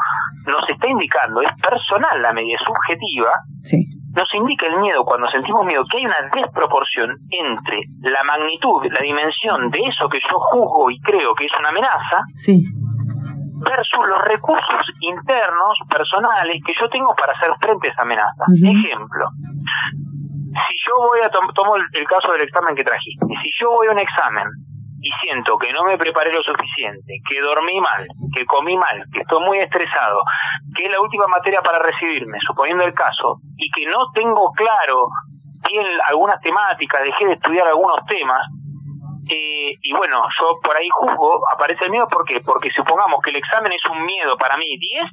nos 0.46 0.68
está 0.68 0.86
indicando, 0.88 1.40
es 1.40 1.50
personal 1.62 2.20
la 2.20 2.32
medida, 2.34 2.56
es 2.60 2.64
subjetiva, 2.66 3.32
Sí. 3.62 3.82
nos 4.14 4.28
indica 4.34 4.66
el 4.66 4.76
miedo 4.80 5.04
cuando 5.04 5.26
sentimos 5.30 5.64
miedo 5.64 5.84
que 5.90 5.96
hay 5.98 6.04
una 6.04 6.20
desproporción 6.34 7.16
entre 7.30 7.80
la 8.02 8.22
magnitud, 8.24 8.84
la 8.92 9.00
dimensión 9.00 9.70
de 9.70 9.80
eso 9.88 10.06
que 10.08 10.18
yo 10.20 10.38
juzgo 10.38 10.90
y 10.90 11.00
creo 11.00 11.34
que 11.34 11.46
es 11.46 11.52
una 11.58 11.70
amenaza 11.70 12.20
Sí. 12.34 12.62
versus 13.62 14.06
los 14.08 14.22
recursos 14.24 14.86
internos, 15.00 15.78
personales 15.88 16.60
que 16.66 16.72
yo 16.80 16.88
tengo 16.88 17.14
para 17.14 17.32
hacer 17.34 17.50
frente 17.60 17.88
a 17.88 17.92
esa 17.92 18.02
amenaza. 18.02 18.44
Ejemplo, 18.64 19.26
si 20.68 20.74
yo 20.86 20.94
voy 20.96 21.20
a 21.22 21.28
tom- 21.30 21.52
tomo 21.54 21.76
el, 21.76 22.06
caso 22.06 22.32
del 22.32 22.42
examen 22.42 22.74
que 22.74 22.84
trajiste, 22.84 23.26
si 23.42 23.50
yo 23.60 23.70
voy 23.70 23.88
a 23.88 23.92
un 23.92 23.98
examen 23.98 24.44
y 25.02 25.10
siento 25.22 25.56
que 25.56 25.72
no 25.72 25.84
me 25.84 25.96
preparé 25.96 26.32
lo 26.32 26.42
suficiente, 26.42 27.14
que 27.28 27.40
dormí 27.40 27.80
mal, 27.80 28.06
que 28.34 28.44
comí 28.44 28.76
mal, 28.76 29.02
que 29.12 29.20
estoy 29.20 29.40
muy 29.44 29.58
estresado, 29.58 30.20
que 30.76 30.86
es 30.86 30.92
la 30.92 31.00
última 31.00 31.26
materia 31.26 31.62
para 31.62 31.78
recibirme, 31.78 32.38
suponiendo 32.46 32.84
el 32.84 32.92
caso, 32.92 33.36
y 33.56 33.70
que 33.70 33.86
no 33.86 34.10
tengo 34.12 34.50
claro 34.52 35.08
bien 35.70 35.86
algunas 36.06 36.38
temáticas, 36.40 37.02
dejé 37.02 37.26
de 37.26 37.32
estudiar 37.34 37.66
algunos 37.68 38.04
temas, 38.06 38.44
eh, 39.30 39.70
y 39.80 39.92
bueno, 39.94 40.20
yo 40.38 40.58
por 40.62 40.76
ahí 40.76 40.88
juzgo, 40.90 41.40
aparece 41.52 41.84
el 41.84 41.90
miedo, 41.90 42.06
¿por 42.08 42.24
qué? 42.24 42.38
Porque 42.44 42.70
supongamos 42.70 43.20
que 43.22 43.30
el 43.30 43.36
examen 43.36 43.72
es 43.72 43.84
un 43.90 44.04
miedo 44.04 44.36
para 44.36 44.56
mí 44.56 44.66
10, 44.78 45.04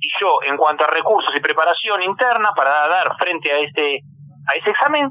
y 0.00 0.08
yo, 0.20 0.38
en 0.46 0.56
cuanto 0.56 0.84
a 0.84 0.88
recursos 0.88 1.34
y 1.34 1.40
preparación 1.40 2.02
interna 2.02 2.50
para 2.54 2.88
dar 2.88 3.14
frente 3.18 3.50
a 3.52 3.58
ese, 3.58 4.00
a 4.46 4.54
ese 4.54 4.70
examen, 4.70 5.10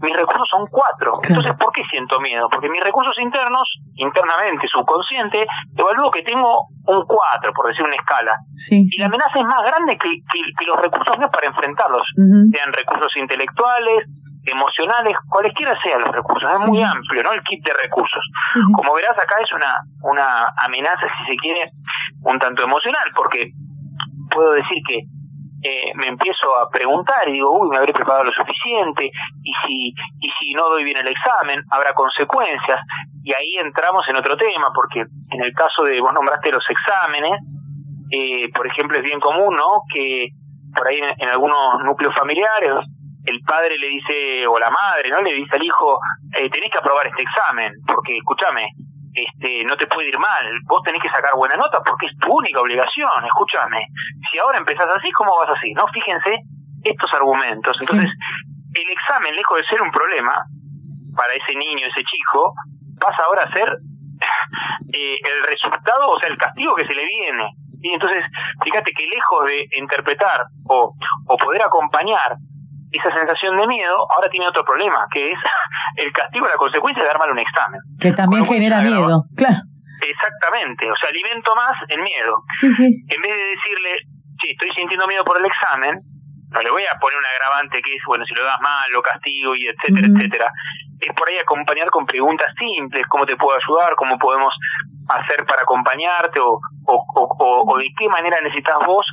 mis 0.00 0.16
recursos 0.16 0.48
son 0.50 0.66
cuatro. 0.70 1.12
Entonces, 1.28 1.52
¿por 1.56 1.70
qué 1.72 1.82
siento 1.88 2.18
miedo? 2.20 2.48
Porque 2.50 2.68
mis 2.68 2.82
recursos 2.82 3.14
internos, 3.20 3.62
internamente, 3.94 4.66
subconsciente, 4.66 5.46
evalúo 5.76 6.10
que 6.10 6.22
tengo 6.22 6.66
un 6.86 7.04
cuatro, 7.06 7.52
por 7.54 7.68
decir 7.68 7.84
una 7.84 7.94
escala. 7.94 8.34
Sí. 8.56 8.84
Y 8.90 8.98
la 8.98 9.06
amenaza 9.06 9.38
es 9.38 9.44
más 9.46 9.62
grande 9.62 9.96
que, 9.96 10.08
que- 10.10 10.52
que 10.58 10.66
los 10.66 10.80
recursos 10.80 11.16
míos 11.18 11.30
para 11.32 11.46
enfrentarlos. 11.46 12.02
Sean 12.50 12.72
recursos 12.72 13.12
intelectuales, 13.16 14.06
emocionales, 14.44 15.14
cualesquiera 15.28 15.72
sean 15.84 16.00
los 16.00 16.10
recursos. 16.10 16.50
Es 16.50 16.62
Sí, 16.62 16.68
muy 16.70 16.82
amplio, 16.82 17.22
¿no? 17.22 17.32
El 17.32 17.42
kit 17.44 17.64
de 17.64 17.72
recursos. 17.80 18.24
Sí. 18.54 18.60
Como 18.74 18.94
verás, 18.94 19.16
acá 19.16 19.36
es 19.40 19.52
una, 19.52 19.76
una 20.02 20.48
amenaza, 20.66 21.06
si 21.18 21.30
se 21.32 21.36
quiere, 21.38 21.70
un 22.24 22.40
tanto 22.40 22.64
emocional, 22.64 23.06
porque 23.14 23.52
puedo 24.30 24.50
decir 24.50 24.78
que 24.88 24.98
eh, 25.62 25.92
me 25.94 26.08
empiezo 26.08 26.58
a 26.58 26.68
preguntar 26.68 27.28
y 27.28 27.32
digo, 27.32 27.52
uy, 27.52 27.68
me 27.68 27.76
habré 27.76 27.92
preparado 27.92 28.24
lo 28.24 28.32
suficiente, 28.32 29.04
y 29.06 29.52
si, 29.64 29.94
y 30.20 30.30
si 30.38 30.54
no 30.54 30.68
doy 30.68 30.84
bien 30.84 30.96
el 30.96 31.08
examen, 31.08 31.62
habrá 31.70 31.92
consecuencias, 31.94 32.80
y 33.22 33.32
ahí 33.32 33.56
entramos 33.60 34.04
en 34.08 34.16
otro 34.16 34.36
tema, 34.36 34.68
porque 34.74 35.00
en 35.00 35.42
el 35.42 35.52
caso 35.54 35.84
de, 35.84 36.00
vos 36.00 36.12
nombraste 36.12 36.50
los 36.50 36.64
exámenes, 36.68 37.38
eh, 38.10 38.50
por 38.52 38.66
ejemplo, 38.66 38.98
es 38.98 39.04
bien 39.04 39.20
común, 39.20 39.54
¿no? 39.56 39.82
Que 39.92 40.28
por 40.76 40.88
ahí 40.88 40.98
en, 40.98 41.28
algunos 41.28 41.84
núcleos 41.84 42.14
familiares 42.14 42.72
el 43.24 43.40
padre 43.46 43.78
le 43.78 43.86
dice, 43.86 44.46
o 44.48 44.58
la 44.58 44.68
madre, 44.68 45.08
¿no? 45.10 45.22
Le 45.22 45.32
dice 45.32 45.54
al 45.54 45.62
hijo, 45.62 45.98
eh, 46.36 46.50
tenés 46.50 46.70
que 46.70 46.78
aprobar 46.78 47.06
este 47.06 47.22
examen, 47.22 47.72
porque, 47.86 48.16
escúchame, 48.16 48.66
este, 49.12 49.64
no 49.64 49.76
te 49.76 49.86
puede 49.86 50.08
ir 50.08 50.18
mal, 50.18 50.44
vos 50.64 50.82
tenés 50.82 51.02
que 51.02 51.10
sacar 51.10 51.34
buena 51.36 51.56
nota 51.56 51.80
porque 51.84 52.06
es 52.06 52.16
tu 52.18 52.32
única 52.32 52.60
obligación, 52.60 53.24
escúchame. 53.24 53.86
Si 54.30 54.38
ahora 54.38 54.58
empezás 54.58 54.88
así, 54.88 55.10
¿cómo 55.12 55.36
vas 55.36 55.50
así? 55.56 55.72
No, 55.72 55.86
fíjense 55.88 56.38
estos 56.82 57.12
argumentos. 57.14 57.76
Entonces, 57.80 58.10
el 58.74 58.88
examen, 58.90 59.36
lejos 59.36 59.58
de 59.58 59.64
ser 59.66 59.82
un 59.82 59.90
problema 59.90 60.34
para 61.16 61.34
ese 61.34 61.54
niño, 61.56 61.86
ese 61.86 62.04
chico, 62.04 62.54
pasa 62.98 63.24
ahora 63.24 63.44
a 63.44 63.52
ser 63.52 63.68
eh, 64.94 65.16
el 65.20 65.44
resultado, 65.44 66.08
o 66.08 66.18
sea, 66.18 66.30
el 66.30 66.38
castigo 66.38 66.74
que 66.74 66.86
se 66.86 66.94
le 66.94 67.04
viene. 67.04 67.50
Y 67.82 67.92
entonces, 67.92 68.24
fíjate 68.64 68.92
que 68.92 69.06
lejos 69.06 69.44
de 69.46 69.66
interpretar 69.78 70.44
o, 70.68 70.94
o 71.26 71.36
poder 71.36 71.62
acompañar 71.62 72.36
esa 72.92 73.10
sensación 73.16 73.56
de 73.56 73.66
miedo, 73.66 74.06
ahora 74.14 74.28
tiene 74.30 74.46
otro 74.46 74.64
problema, 74.64 75.06
que 75.12 75.30
es 75.30 75.38
el 75.96 76.12
castigo, 76.12 76.46
la 76.46 76.56
consecuencia 76.56 77.02
de 77.02 77.08
dar 77.08 77.18
mal 77.18 77.30
un 77.30 77.38
examen. 77.38 77.80
Que 77.98 78.12
también 78.12 78.44
genera 78.44 78.80
miedo. 78.80 79.24
Claro. 79.36 79.56
Exactamente, 80.02 80.90
o 80.90 80.96
sea, 80.96 81.10
alimento 81.10 81.54
más 81.54 81.72
el 81.88 82.00
miedo. 82.02 82.42
Sí, 82.58 82.72
sí. 82.72 82.84
En 82.84 83.22
vez 83.22 83.36
de 83.36 83.44
decirle, 83.54 83.90
sí, 84.40 84.50
estoy 84.50 84.70
sintiendo 84.74 85.06
miedo 85.06 85.24
por 85.24 85.38
el 85.38 85.46
examen, 85.46 85.94
no 86.50 86.60
le 86.60 86.70
voy 86.70 86.82
a 86.82 86.98
poner 86.98 87.18
un 87.18 87.24
agravante 87.24 87.80
que 87.80 87.94
es, 87.94 88.02
bueno, 88.06 88.24
si 88.26 88.34
lo 88.34 88.44
das 88.44 88.60
mal, 88.60 88.90
lo 88.92 89.00
castigo 89.00 89.54
y 89.54 89.66
etcétera, 89.66 90.08
etcétera. 90.12 90.50
Es 91.02 91.12
por 91.18 91.28
ahí 91.28 91.36
acompañar 91.42 91.90
con 91.90 92.06
preguntas 92.06 92.46
simples, 92.58 93.02
cómo 93.08 93.26
te 93.26 93.34
puedo 93.36 93.56
ayudar, 93.58 93.94
cómo 93.96 94.16
podemos 94.18 94.54
hacer 95.08 95.44
para 95.46 95.62
acompañarte 95.62 96.38
o, 96.40 96.54
o, 96.86 96.94
o, 96.94 97.64
o- 97.66 97.78
de 97.78 97.86
qué 97.98 98.08
manera 98.08 98.38
necesitas 98.42 98.76
vos 98.86 99.04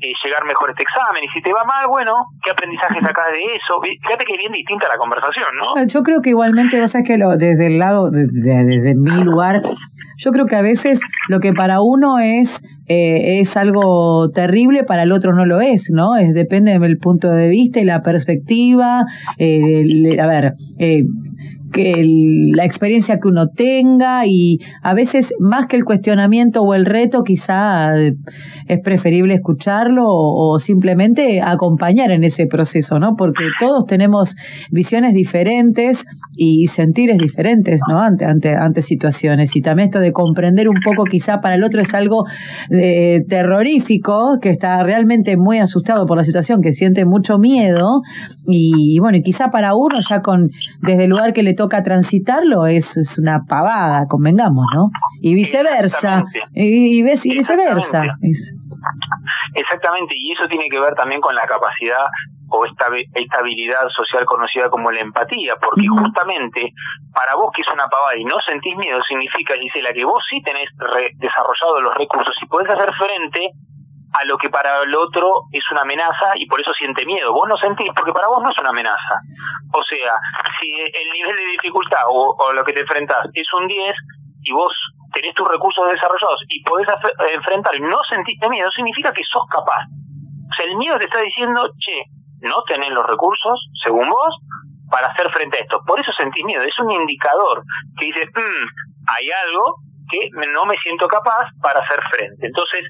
eh, 0.00 0.12
llegar 0.22 0.44
mejor 0.44 0.68
a 0.68 0.72
este 0.72 0.84
examen. 0.84 1.24
Y 1.24 1.28
si 1.28 1.40
te 1.40 1.52
va 1.52 1.64
mal, 1.64 1.86
bueno, 1.88 2.12
¿qué 2.44 2.50
aprendizaje 2.50 3.00
sacás 3.00 3.32
de 3.32 3.42
eso? 3.56 3.80
Fíjate 3.80 4.24
que 4.26 4.34
es 4.34 4.38
bien 4.38 4.52
distinta 4.52 4.86
la 4.88 4.98
conversación, 4.98 5.48
¿no? 5.56 5.86
Yo 5.86 6.02
creo 6.02 6.20
que 6.20 6.30
igualmente, 6.30 6.78
vos 6.80 6.90
sabés 6.90 7.08
que 7.08 7.16
lo, 7.18 7.36
desde 7.36 7.66
el 7.66 7.78
lado, 7.78 8.10
de- 8.10 8.26
de- 8.28 8.64
desde 8.64 8.94
mi 8.94 9.24
lugar, 9.24 9.62
yo 10.20 10.32
creo 10.32 10.46
que 10.46 10.56
a 10.56 10.62
veces 10.62 11.00
lo 11.28 11.40
que 11.40 11.52
para 11.54 11.80
uno 11.80 12.18
es 12.18 12.60
eh, 12.90 13.40
es 13.40 13.56
algo 13.56 14.30
terrible, 14.30 14.82
para 14.82 15.02
el 15.02 15.12
otro 15.12 15.32
no 15.34 15.44
lo 15.44 15.60
es, 15.60 15.90
¿no? 15.92 16.16
Es 16.16 16.32
depende 16.34 16.78
del 16.78 16.96
punto 16.98 17.28
de 17.30 17.48
vista 17.48 17.80
y 17.80 17.84
la 17.84 18.00
perspectiva. 18.02 19.04
eh, 19.38 19.80
el- 19.82 20.18
a 20.20 20.26
ver, 20.26 20.52
eh, 20.78 21.02
que 21.72 21.92
el- 21.92 22.50
la 22.52 22.64
experiencia 22.64 23.18
que 23.20 23.28
uno 23.28 23.48
tenga 23.48 24.26
y 24.26 24.58
a 24.82 24.94
veces 24.94 25.34
más 25.38 25.66
que 25.66 25.76
el 25.76 25.84
cuestionamiento 25.84 26.62
o 26.62 26.74
el 26.74 26.86
reto 26.86 27.22
quizá 27.22 27.98
eh, 27.98 28.14
es 28.68 28.80
preferible 28.80 29.34
escucharlo 29.34 30.04
o, 30.06 30.58
simplemente 30.58 31.40
acompañar 31.40 32.10
en 32.10 32.24
ese 32.24 32.46
proceso, 32.46 32.98
¿no? 32.98 33.14
Porque 33.16 33.44
todos 33.60 33.86
tenemos 33.86 34.34
visiones 34.70 35.14
diferentes 35.14 36.04
y 36.36 36.66
sentires 36.68 37.18
diferentes, 37.18 37.80
¿no? 37.88 38.00
Ante, 38.00 38.24
ante, 38.24 38.54
ante 38.54 38.82
situaciones 38.82 39.54
y 39.56 39.60
también 39.60 39.88
esto 39.88 40.00
de 40.00 40.12
comprender 40.12 40.68
un 40.68 40.80
poco 40.84 41.04
quizá 41.04 41.40
para 41.40 41.54
el 41.54 41.64
otro 41.64 41.80
es 41.80 41.94
algo 41.94 42.24
eh, 42.70 43.20
terrorífico, 43.28 44.38
que 44.40 44.50
está 44.50 44.82
realmente 44.82 45.36
muy 45.36 45.58
asustado 45.58 46.06
por 46.06 46.16
la 46.16 46.24
situación, 46.24 46.60
que 46.60 46.72
siente 46.72 47.04
mucho 47.04 47.38
miedo 47.38 48.00
y, 48.46 48.94
y 48.96 48.98
bueno, 48.98 49.18
y 49.18 49.22
quizá 49.22 49.50
para 49.50 49.74
uno 49.74 49.98
ya 50.08 50.20
con 50.22 50.50
desde 50.82 51.04
el 51.04 51.10
lugar 51.10 51.32
que 51.32 51.42
le 51.42 51.54
toca 51.58 51.82
transitarlo 51.82 52.64
es, 52.66 52.96
es 52.96 53.18
una 53.18 53.40
pavada, 53.46 54.06
convengamos, 54.08 54.64
¿no? 54.74 54.88
Y 55.20 55.34
viceversa, 55.34 56.22
y, 56.54 56.98
y 56.98 57.02
ves- 57.02 57.26
y 57.26 57.32
viceversa. 57.34 58.02
Exactamente. 59.54 60.14
Y 60.16 60.32
eso 60.32 60.46
tiene 60.48 60.68
que 60.70 60.80
ver 60.80 60.94
también 60.94 61.20
con 61.20 61.34
la 61.34 61.46
capacidad 61.46 62.06
o 62.50 62.64
esta, 62.64 62.86
esta 63.14 63.40
habilidad 63.40 63.82
social 63.94 64.24
conocida 64.24 64.70
como 64.70 64.90
la 64.90 65.00
empatía, 65.00 65.54
porque 65.60 65.86
justamente 65.86 66.72
para 67.12 67.34
vos 67.34 67.50
que 67.54 67.60
es 67.60 67.68
una 67.68 67.84
pavada 67.88 68.16
y 68.16 68.24
no 68.24 68.36
sentís 68.40 68.74
miedo, 68.76 68.98
significa, 69.06 69.54
Gisela, 69.60 69.92
que 69.92 70.04
vos 70.04 70.22
sí 70.30 70.40
tenés 70.42 70.68
re- 70.78 71.12
desarrollados 71.18 71.82
los 71.82 71.94
recursos 71.94 72.34
y 72.40 72.46
podés 72.46 72.70
hacer 72.70 72.88
frente 72.96 73.50
a 74.12 74.24
lo 74.24 74.38
que 74.38 74.48
para 74.48 74.82
el 74.82 74.94
otro 74.96 75.44
es 75.52 75.62
una 75.70 75.82
amenaza 75.82 76.32
y 76.36 76.46
por 76.46 76.60
eso 76.60 76.72
siente 76.72 77.04
miedo. 77.04 77.32
Vos 77.32 77.48
no 77.48 77.56
sentís, 77.56 77.90
porque 77.94 78.12
para 78.12 78.28
vos 78.28 78.42
no 78.42 78.50
es 78.50 78.58
una 78.58 78.70
amenaza. 78.70 79.20
O 79.72 79.82
sea, 79.82 80.12
si 80.60 80.80
el 80.80 81.12
nivel 81.12 81.36
de 81.36 81.44
dificultad 81.52 82.04
o, 82.08 82.52
lo 82.52 82.64
que 82.64 82.72
te 82.72 82.80
enfrentás 82.80 83.28
es 83.34 83.46
un 83.52 83.66
10 83.66 83.94
y 84.44 84.52
vos 84.52 84.72
tenés 85.12 85.34
tus 85.34 85.48
recursos 85.48 85.88
desarrollados 85.88 86.40
y 86.48 86.62
podés 86.62 86.88
enfrentar 87.34 87.74
y 87.76 87.80
no 87.80 87.98
sentiste 88.08 88.48
miedo, 88.48 88.70
significa 88.70 89.12
que 89.12 89.24
sos 89.24 89.44
capaz. 89.50 89.84
O 89.84 90.54
sea, 90.56 90.66
el 90.66 90.76
miedo 90.76 90.98
te 90.98 91.04
está 91.04 91.20
diciendo, 91.20 91.68
che, 91.78 92.04
no 92.42 92.62
tenés 92.64 92.90
los 92.90 93.06
recursos, 93.06 93.68
según 93.82 94.08
vos, 94.08 94.38
para 94.90 95.08
hacer 95.08 95.30
frente 95.30 95.58
a 95.58 95.60
esto. 95.62 95.80
Por 95.86 96.00
eso 96.00 96.10
sentís 96.12 96.44
miedo. 96.44 96.62
Es 96.62 96.78
un 96.78 96.90
indicador 96.90 97.62
que 97.98 98.06
dice, 98.06 98.26
"Mm, 98.26 98.66
hay 99.08 99.30
algo 99.46 99.76
que 100.10 100.30
no 100.52 100.64
me 100.64 100.76
siento 100.78 101.06
capaz 101.06 101.50
para 101.60 101.80
hacer 101.80 102.00
frente. 102.10 102.46
Entonces, 102.46 102.82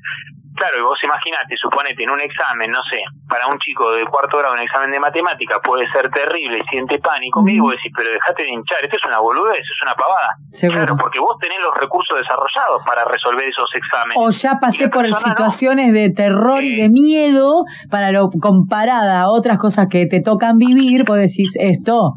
Claro, 0.58 0.74
y 0.78 0.82
vos 0.82 0.98
imaginate, 1.04 1.54
suponete 1.56 2.02
en 2.02 2.10
un 2.10 2.20
examen, 2.20 2.70
no 2.70 2.82
sé, 2.90 2.98
para 3.28 3.46
un 3.46 3.58
chico 3.58 3.92
de 3.92 4.04
cuarto 4.06 4.38
grado 4.38 4.54
un 4.54 4.60
examen 4.60 4.90
de 4.90 4.98
matemática 4.98 5.60
puede 5.62 5.86
ser 5.92 6.10
terrible, 6.10 6.58
siente 6.68 6.98
pánico, 6.98 7.46
y 7.46 7.60
vos 7.60 7.72
decís, 7.72 7.92
pero 7.94 8.10
dejate 8.10 8.42
de 8.42 8.50
hinchar, 8.50 8.82
esto 8.82 8.96
es 8.96 9.04
una 9.06 9.20
boludez, 9.20 9.62
es 9.62 9.82
una 9.82 9.94
pavada. 9.94 10.34
Seguro. 10.50 10.80
Claro, 10.80 10.96
porque 10.98 11.20
vos 11.20 11.36
tenés 11.40 11.58
los 11.60 11.74
recursos 11.78 12.18
desarrollados 12.18 12.82
para 12.84 13.04
resolver 13.04 13.46
esos 13.46 13.70
exámenes. 13.72 14.18
O 14.18 14.30
ya 14.30 14.58
Y 14.58 14.60
pasé 14.60 14.88
por 14.88 15.08
no. 15.08 15.16
situaciones 15.16 15.92
de 15.92 16.10
terror 16.10 16.64
y 16.64 16.74
de 16.74 16.88
miedo 16.88 17.64
para 17.90 18.10
lo 18.10 18.28
comparada 18.40 19.22
a 19.22 19.28
otras 19.30 19.58
cosas 19.58 19.86
que 19.88 20.06
te 20.06 20.20
tocan 20.20 20.58
vivir, 20.58 21.04
pues 21.04 21.20
decís 21.30 21.54
esto 21.60 22.14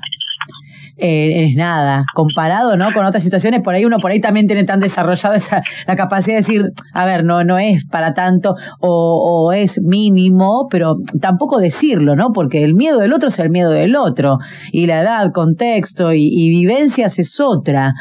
eh, 1.01 1.45
es 1.45 1.55
nada, 1.55 2.05
comparado 2.13 2.77
¿no? 2.77 2.93
con 2.93 3.05
otras 3.05 3.23
situaciones, 3.23 3.61
por 3.61 3.73
ahí 3.73 3.85
uno 3.85 3.97
por 3.97 4.11
ahí 4.11 4.21
también 4.21 4.45
tiene 4.45 4.63
tan 4.63 4.79
desarrollada 4.79 5.35
esa, 5.35 5.63
la 5.87 5.95
capacidad 5.95 6.35
de 6.35 6.41
decir, 6.41 6.61
a 6.93 7.05
ver, 7.05 7.23
no, 7.23 7.43
no 7.43 7.57
es 7.57 7.85
para 7.85 8.13
tanto 8.13 8.53
o, 8.79 9.47
o 9.47 9.51
es 9.51 9.81
mínimo, 9.81 10.67
pero 10.69 10.95
tampoco 11.19 11.59
decirlo, 11.59 12.15
¿no? 12.15 12.31
Porque 12.31 12.63
el 12.63 12.75
miedo 12.75 12.99
del 12.99 13.13
otro 13.13 13.29
es 13.29 13.39
el 13.39 13.49
miedo 13.49 13.71
del 13.71 13.95
otro, 13.95 14.37
y 14.71 14.85
la 14.85 15.01
edad, 15.01 15.31
contexto 15.33 16.13
y, 16.13 16.27
y 16.31 16.49
vivencias 16.49 17.17
es 17.17 17.39
otra. 17.39 17.93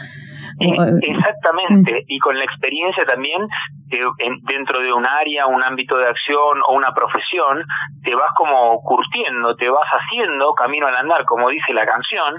Eh, 0.61 0.76
Exactamente, 1.02 2.05
y 2.07 2.19
con 2.19 2.37
la 2.37 2.45
experiencia 2.45 3.05
también 3.05 3.43
eh, 3.93 4.02
en- 4.19 4.38
dentro 4.45 4.81
de 4.81 4.93
un 4.93 5.07
área, 5.07 5.47
un 5.47 5.62
ámbito 5.62 5.97
de 5.97 6.07
acción 6.07 6.61
o 6.69 6.75
una 6.75 6.93
profesión, 6.93 7.64
te 8.05 8.14
vas 8.14 8.31
como 8.37 8.81
curtiendo, 8.83 9.55
te 9.57 9.69
vas 9.71 9.88
haciendo 9.90 10.52
camino 10.55 10.87
al 10.87 10.97
andar, 10.97 11.25
como 11.25 11.49
dice 11.49 11.73
la 11.73 11.85
canción, 11.87 12.35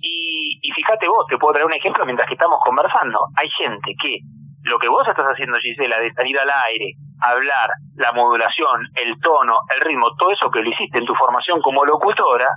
y, 0.00 0.58
y 0.62 0.70
fíjate 0.72 1.08
vos, 1.08 1.26
te 1.28 1.36
puedo 1.38 1.52
traer 1.52 1.66
un 1.66 1.74
ejemplo 1.74 2.04
mientras 2.06 2.26
que 2.28 2.34
estamos 2.34 2.58
conversando. 2.64 3.18
Hay 3.36 3.48
gente 3.50 3.92
que 4.02 4.18
lo 4.64 4.78
que 4.78 4.88
vos 4.88 5.06
estás 5.08 5.26
haciendo, 5.26 5.56
Gisela, 5.58 5.98
de 6.00 6.12
salir 6.14 6.38
al 6.38 6.50
aire, 6.66 6.92
hablar, 7.20 7.70
la 7.96 8.12
modulación, 8.12 8.82
el 8.94 9.18
tono, 9.20 9.54
el 9.74 9.80
ritmo, 9.80 10.06
todo 10.18 10.30
eso 10.30 10.50
que 10.50 10.62
lo 10.62 10.70
hiciste 10.70 10.98
en 10.98 11.04
tu 11.04 11.14
formación 11.14 11.60
como 11.62 11.84
locutora. 11.84 12.48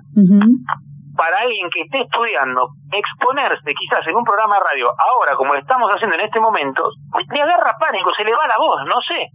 Para 1.15 1.39
alguien 1.39 1.67
que 1.73 1.81
esté 1.81 2.01
estudiando, 2.01 2.67
exponerse 2.91 3.73
quizás 3.77 4.05
en 4.07 4.15
un 4.15 4.23
programa 4.23 4.55
de 4.55 4.61
radio, 4.71 4.87
ahora 4.89 5.35
como 5.35 5.53
lo 5.53 5.59
estamos 5.59 5.89
haciendo 5.91 6.15
en 6.15 6.25
este 6.25 6.39
momento, 6.39 6.83
le 7.33 7.41
agarra 7.41 7.75
pánico, 7.79 8.11
se 8.17 8.23
le 8.23 8.31
va 8.31 8.47
la 8.47 8.57
voz, 8.57 8.81
no 8.87 8.95
sé, 9.07 9.27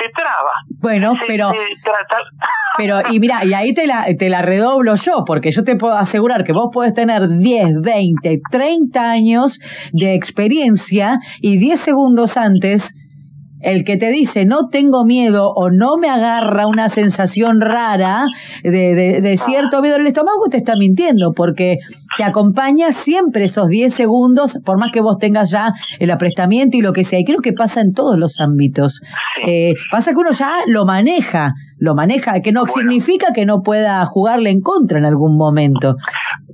se 0.00 0.08
traba. 0.10 0.50
Bueno, 0.80 1.12
se- 1.20 1.26
pero... 1.26 1.50
se 1.50 1.58
Pero, 2.78 3.00
y 3.10 3.20
mira, 3.20 3.44
y 3.44 3.52
ahí 3.52 3.74
te 3.74 3.86
la, 3.86 4.06
te 4.18 4.30
la 4.30 4.40
redoblo 4.40 4.94
yo, 4.94 5.24
porque 5.26 5.52
yo 5.52 5.62
te 5.62 5.76
puedo 5.76 5.94
asegurar 5.94 6.42
que 6.42 6.54
vos 6.54 6.70
podés 6.72 6.94
tener 6.94 7.28
10, 7.28 7.82
20, 7.82 8.40
30 8.50 9.10
años 9.10 9.58
de 9.92 10.14
experiencia 10.14 11.18
y 11.42 11.58
10 11.58 11.78
segundos 11.78 12.38
antes, 12.38 12.94
el 13.62 13.84
que 13.84 13.96
te 13.96 14.10
dice 14.10 14.44
no 14.44 14.68
tengo 14.68 15.04
miedo 15.04 15.52
o 15.54 15.70
no 15.70 15.96
me 15.96 16.08
agarra 16.08 16.66
una 16.66 16.88
sensación 16.88 17.60
rara 17.60 18.26
de, 18.62 18.70
de, 18.70 19.20
de 19.20 19.36
cierto 19.36 19.80
miedo 19.80 19.96
en 19.96 20.02
el 20.02 20.06
estómago, 20.08 20.48
te 20.50 20.56
está 20.56 20.74
mintiendo, 20.76 21.32
porque 21.34 21.78
te 22.16 22.24
acompaña 22.24 22.92
siempre 22.92 23.44
esos 23.44 23.68
10 23.68 23.92
segundos, 23.92 24.58
por 24.64 24.78
más 24.78 24.90
que 24.92 25.00
vos 25.00 25.18
tengas 25.18 25.50
ya 25.50 25.72
el 25.98 26.10
aprestamiento 26.10 26.76
y 26.76 26.80
lo 26.80 26.92
que 26.92 27.04
sea. 27.04 27.18
Y 27.18 27.24
creo 27.24 27.40
que 27.40 27.52
pasa 27.52 27.80
en 27.80 27.92
todos 27.92 28.18
los 28.18 28.40
ámbitos. 28.40 29.00
Eh, 29.46 29.74
pasa 29.90 30.12
que 30.12 30.18
uno 30.18 30.32
ya 30.32 30.52
lo 30.66 30.84
maneja, 30.84 31.52
lo 31.84 31.96
maneja, 31.96 32.40
que 32.42 32.52
no 32.52 32.60
Bueno. 32.64 32.74
significa 32.74 33.32
que 33.34 33.44
no 33.44 33.60
pueda 33.62 34.04
jugarle 34.06 34.50
en 34.50 34.60
contra 34.60 34.98
en 35.00 35.04
algún 35.04 35.36
momento. 35.36 35.96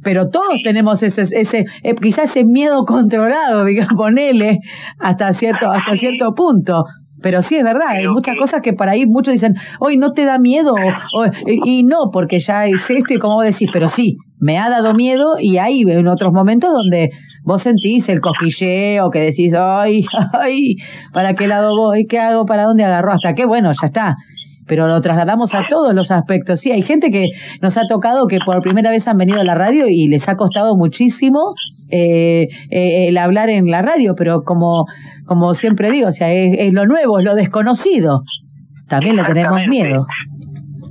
Pero 0.02 0.30
todos 0.30 0.62
tenemos 0.64 1.02
ese, 1.02 1.22
ese 1.22 1.66
eh, 1.82 1.94
quizás 2.00 2.30
ese 2.30 2.44
miedo 2.46 2.84
controlado, 2.86 3.64
digamos, 3.66 3.92
ponele, 3.94 4.58
hasta 4.98 5.32
cierto, 5.34 5.70
hasta 5.70 5.92
Sí. 5.92 5.98
cierto 5.98 6.32
punto. 6.34 6.84
Pero 7.20 7.42
sí 7.42 7.56
es 7.56 7.64
verdad, 7.64 7.88
hay 7.88 8.06
muchas 8.08 8.34
que- 8.36 8.40
cosas 8.40 8.62
que 8.62 8.72
por 8.72 8.88
ahí 8.88 9.04
muchos 9.06 9.32
dicen, 9.34 9.54
hoy 9.80 9.98
no 9.98 10.12
te 10.12 10.24
da 10.24 10.38
miedo, 10.38 10.72
o- 11.14 11.26
y, 11.46 11.80
y 11.80 11.82
no, 11.82 12.10
porque 12.12 12.38
ya 12.38 12.64
es 12.66 12.88
esto 12.88 13.12
y 13.12 13.18
como 13.18 13.34
vos 13.34 13.44
decís, 13.44 13.68
pero 13.72 13.88
sí, 13.88 14.16
me 14.40 14.56
ha 14.56 14.70
dado 14.70 14.94
miedo 14.94 15.34
y 15.38 15.58
hay 15.58 15.82
en 15.82 16.06
otros 16.06 16.32
momentos 16.32 16.72
donde 16.72 17.10
vos 17.44 17.60
sentís 17.62 18.08
el 18.08 18.20
cosquilleo, 18.20 19.10
que 19.10 19.18
decís, 19.20 19.52
ay, 19.58 20.04
ay, 20.32 20.76
¿para 21.12 21.34
qué 21.34 21.48
lado 21.48 21.76
voy? 21.76 22.06
¿Qué 22.06 22.18
hago? 22.20 22.46
¿Para 22.46 22.62
dónde 22.64 22.84
agarro? 22.84 23.12
Hasta 23.12 23.34
que, 23.34 23.44
bueno, 23.44 23.72
ya 23.78 23.86
está. 23.88 24.16
Pero 24.68 24.86
lo 24.86 25.00
trasladamos 25.00 25.54
a 25.54 25.66
todos 25.68 25.94
los 25.94 26.10
aspectos. 26.10 26.60
Sí, 26.60 26.70
hay 26.70 26.82
gente 26.82 27.10
que 27.10 27.28
nos 27.60 27.76
ha 27.76 27.86
tocado 27.88 28.26
que 28.26 28.38
por 28.44 28.60
primera 28.60 28.90
vez 28.90 29.08
han 29.08 29.16
venido 29.16 29.40
a 29.40 29.44
la 29.44 29.54
radio 29.54 29.86
y 29.88 30.08
les 30.08 30.28
ha 30.28 30.36
costado 30.36 30.76
muchísimo 30.76 31.54
eh, 31.90 32.48
eh, 32.70 33.08
el 33.08 33.16
hablar 33.16 33.48
en 33.48 33.70
la 33.70 33.82
radio, 33.82 34.14
pero 34.16 34.42
como, 34.44 34.84
como 35.26 35.54
siempre 35.54 35.90
digo, 35.90 36.08
o 36.08 36.12
sea, 36.12 36.30
es, 36.32 36.54
es 36.58 36.72
lo 36.72 36.86
nuevo, 36.86 37.18
es 37.18 37.24
lo 37.24 37.34
desconocido. 37.34 38.22
También 38.88 39.16
le 39.16 39.24
tenemos 39.24 39.66
miedo. 39.66 40.06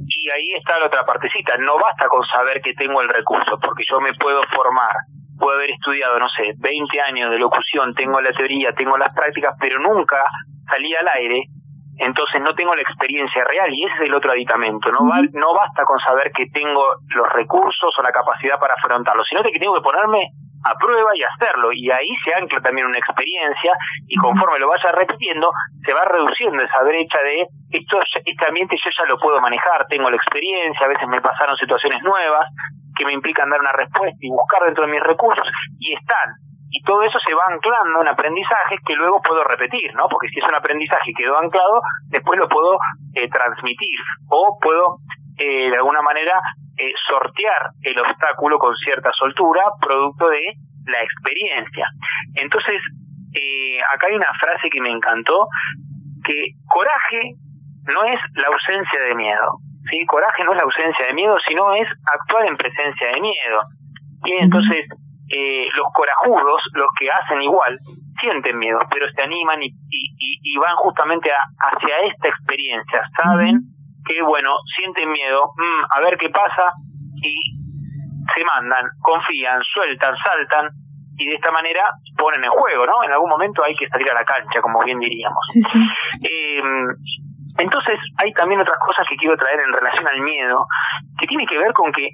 Y 0.08 0.30
ahí 0.30 0.54
está 0.58 0.78
la 0.80 0.88
otra 0.88 1.04
partecita, 1.04 1.58
no 1.58 1.76
basta 1.80 2.08
con 2.08 2.22
saber 2.26 2.62
que 2.62 2.74
tengo 2.74 3.02
el 3.02 3.10
recurso, 3.10 3.58
porque 3.62 3.84
yo 3.90 4.00
me 4.00 4.14
puedo 4.14 4.42
formar, 4.54 4.94
puedo 5.38 5.56
haber 5.56 5.72
estudiado, 5.72 6.20
no 6.20 6.28
sé, 6.30 6.54
20 6.58 7.02
años 7.02 7.32
de 7.32 7.40
locución, 7.40 7.94
tengo 7.96 8.20
la 8.22 8.32
teoría, 8.32 8.72
tengo 8.74 8.98
las 8.98 9.14
prácticas, 9.14 9.56
pero 9.60 9.80
nunca 9.80 10.18
salí 10.70 10.94
al 10.96 11.08
aire, 11.20 11.44
entonces 11.98 12.42
no 12.42 12.54
tengo 12.54 12.76
la 12.76 12.82
experiencia 12.82 13.44
real 13.46 13.70
y 13.74 13.86
ese 13.86 13.96
es 13.96 14.10
el 14.10 14.16
otro 14.16 14.32
aditamento. 14.32 14.92
No, 14.92 15.00
no 15.34 15.54
basta 15.54 15.84
con 15.84 16.00
saber 16.00 16.32
que 16.32 16.46
tengo 16.54 16.84
los 17.16 17.28
recursos 17.34 17.94
o 17.98 18.02
la 18.02 18.12
capacidad 18.12 18.60
para 18.60 18.76
afrontarlo, 18.76 19.24
sino 19.24 19.42
que 19.44 19.60
tengo 19.60 19.76
que 19.76 19.82
ponerme 19.82 20.30
a 20.64 20.76
prueba 20.76 21.12
y 21.16 21.24
hacerlo. 21.24 21.72
Y 21.74 21.90
ahí 21.92 22.10
se 22.26 22.36
ancla 22.36 22.62
también 22.62 22.88
una 22.88 22.98
experiencia 22.98 23.72
y 24.08 24.16
conforme 24.18 24.60
lo 24.60 24.70
vaya 24.70 24.92
repitiendo, 24.92 25.50
se 25.84 25.94
va 25.94 26.06
reduciendo 26.06 26.62
esa 26.62 26.84
brecha 26.84 27.20
de 27.24 27.48
esto, 27.72 28.00
este 28.26 28.46
ambiente 28.48 28.78
yo 28.84 28.90
ya 28.92 29.06
lo 29.06 29.20
puedo 29.20 29.40
manejar, 29.42 29.88
tengo 29.88 30.10
la 30.10 30.16
experiencia, 30.16 30.86
a 30.86 30.90
veces 30.90 31.08
me 31.08 31.22
pasaron 31.22 31.58
situaciones 31.58 32.02
nuevas 32.04 32.48
que 32.96 33.06
me 33.06 33.14
implican 33.14 33.50
dar 33.50 33.60
una 33.60 33.74
respuesta 33.74 34.18
y 34.20 34.30
buscar 34.30 34.64
dentro 34.66 34.86
de 34.86 34.92
mis 34.92 35.04
recursos 35.04 35.48
y 35.80 35.94
están. 35.94 36.47
Y 36.70 36.84
todo 36.84 37.02
eso 37.04 37.18
se 37.26 37.34
va 37.34 37.44
anclando 37.48 38.02
en 38.02 38.08
aprendizajes 38.08 38.80
que 38.86 38.96
luego 38.96 39.22
puedo 39.22 39.44
repetir, 39.44 39.94
¿no? 39.96 40.08
Porque 40.10 40.28
si 40.30 40.40
es 40.40 40.46
un 40.48 40.56
aprendizaje 40.56 41.14
que 41.16 41.24
quedó 41.24 41.38
anclado, 41.38 41.82
después 42.08 42.40
lo 42.40 42.50
puedo 42.50 42.78
eh, 43.16 43.30
transmitir 43.30 44.00
o 44.30 44.58
puedo 44.62 44.98
eh, 45.38 45.70
de 45.70 45.78
alguna 45.78 46.02
manera 46.02 46.34
eh, 46.78 46.94
sortear 47.08 47.72
el 47.82 48.00
obstáculo 48.00 48.58
con 48.60 48.76
cierta 48.76 49.12
soltura, 49.14 49.64
producto 49.80 50.30
de 50.30 50.42
la 50.86 51.02
experiencia. 51.02 51.86
Entonces, 52.36 52.82
eh, 53.34 53.80
acá 53.94 54.08
hay 54.10 54.16
una 54.16 54.34
frase 54.40 54.70
que 54.70 54.82
me 54.82 54.90
encantó, 54.90 55.48
que 56.24 56.52
coraje 56.66 57.34
no 57.94 58.04
es 58.04 58.20
la 58.36 58.48
ausencia 58.48 59.02
de 59.08 59.16
miedo. 59.16 59.58
¿sí? 59.90 60.06
Coraje 60.06 60.44
no 60.44 60.52
es 60.54 60.58
la 60.58 60.64
ausencia 60.64 61.08
de 61.08 61.14
miedo, 61.14 61.36
sino 61.48 61.74
es 61.74 61.88
actuar 62.14 62.48
en 62.48 62.58
presencia 62.58 63.08
de 63.14 63.22
miedo. 63.22 63.60
Y 64.26 64.34
entonces, 64.44 64.86
eh, 65.30 65.68
los 65.76 65.88
corajudos, 65.94 66.62
los 66.74 66.88
que 67.00 67.10
hacen 67.12 67.42
igual, 67.42 67.78
sienten 68.22 68.58
miedo, 68.60 68.80
pero 68.90 69.06
se 69.12 69.22
animan 69.24 69.62
y, 69.62 69.68
y, 69.68 70.40
y- 70.44 70.58
van 70.58 70.76
justamente 70.78 71.30
a- 71.32 71.68
hacia 71.70 72.00
esta 72.02 72.28
experiencia. 72.30 73.02
Saben 73.22 73.62
que, 74.06 74.22
bueno, 74.24 74.52
sienten 74.78 75.12
miedo, 75.12 75.52
mm, 75.58 75.86
a 75.96 76.00
ver 76.02 76.18
qué 76.18 76.30
pasa, 76.30 76.72
y 77.22 77.36
se 78.36 78.44
mandan, 78.46 78.86
confían, 79.02 79.62
sueltan, 79.64 80.16
saltan, 80.24 80.70
y 81.18 81.28
de 81.30 81.36
esta 81.36 81.52
manera 81.52 81.82
ponen 82.18 82.44
en 82.44 82.52
juego, 82.52 82.86
¿no? 82.86 83.04
En 83.04 83.12
algún 83.12 83.30
momento 83.30 83.64
hay 83.64 83.76
que 83.76 83.88
salir 83.90 84.10
a 84.12 84.14
la 84.14 84.24
cancha, 84.24 84.62
como 84.62 84.80
bien 84.84 85.00
diríamos. 85.00 85.44
Sí, 85.52 85.62
sí. 85.62 85.80
Eh, 86.24 86.62
entonces, 87.60 87.98
hay 88.18 88.32
también 88.34 88.62
otras 88.62 88.78
cosas 88.86 89.06
que 89.10 89.16
quiero 89.16 89.36
traer 89.36 89.60
en 89.60 89.74
relación 89.74 90.08
al 90.08 90.22
miedo, 90.22 90.66
que 91.20 91.26
tiene 91.26 91.46
que 91.48 91.58
ver 91.58 91.74
con 91.74 91.92
que, 91.92 92.08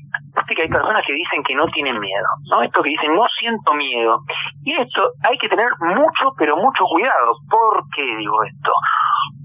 que 0.46 0.64
hay 0.64 0.70
personas 0.70 1.02
que 1.06 1.14
dicen 1.14 1.44
que 1.44 1.56
no 1.56 1.66
tienen 1.68 2.00
miedo, 2.00 2.26
¿no? 2.52 2.62
Esto 2.62 2.82
que 2.84 2.90
dicen, 2.92 3.16
no 3.16 3.24
siento 3.40 3.74
miedo. 3.74 4.20
Y 4.64 4.74
esto 4.74 5.12
hay 5.24 5.38
que 5.38 5.48
tener 5.48 5.68
mucho, 5.80 6.32
pero 6.38 6.58
mucho 6.58 6.84
cuidado. 6.86 7.34
¿Por 7.50 7.84
qué 7.96 8.04
digo 8.18 8.44
esto? 8.44 8.72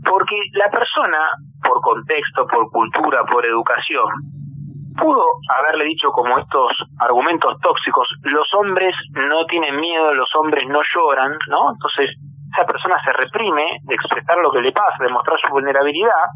Porque 0.04 0.36
la 0.52 0.70
persona, 0.70 1.18
por 1.62 1.80
contexto, 1.80 2.46
por 2.46 2.70
cultura, 2.70 3.24
por 3.24 3.46
educación, 3.46 4.06
pudo 4.98 5.22
haberle 5.56 5.84
dicho 5.84 6.10
como 6.10 6.38
estos 6.38 6.72
argumentos 6.98 7.54
tóxicos, 7.62 8.08
los 8.22 8.52
hombres 8.54 8.94
no 9.14 9.44
tienen 9.46 9.76
miedo, 9.76 10.12
los 10.14 10.30
hombres 10.34 10.64
no 10.66 10.80
lloran, 10.82 11.32
¿no? 11.48 11.70
Entonces, 11.70 12.10
esa 12.52 12.66
persona 12.66 12.96
se 13.04 13.12
reprime 13.12 13.78
de 13.84 13.94
expresar 13.94 14.38
lo 14.38 14.50
que 14.50 14.60
le 14.60 14.72
pasa, 14.72 14.96
de 15.00 15.10
mostrar 15.10 15.38
su 15.40 15.52
vulnerabilidad, 15.52 16.26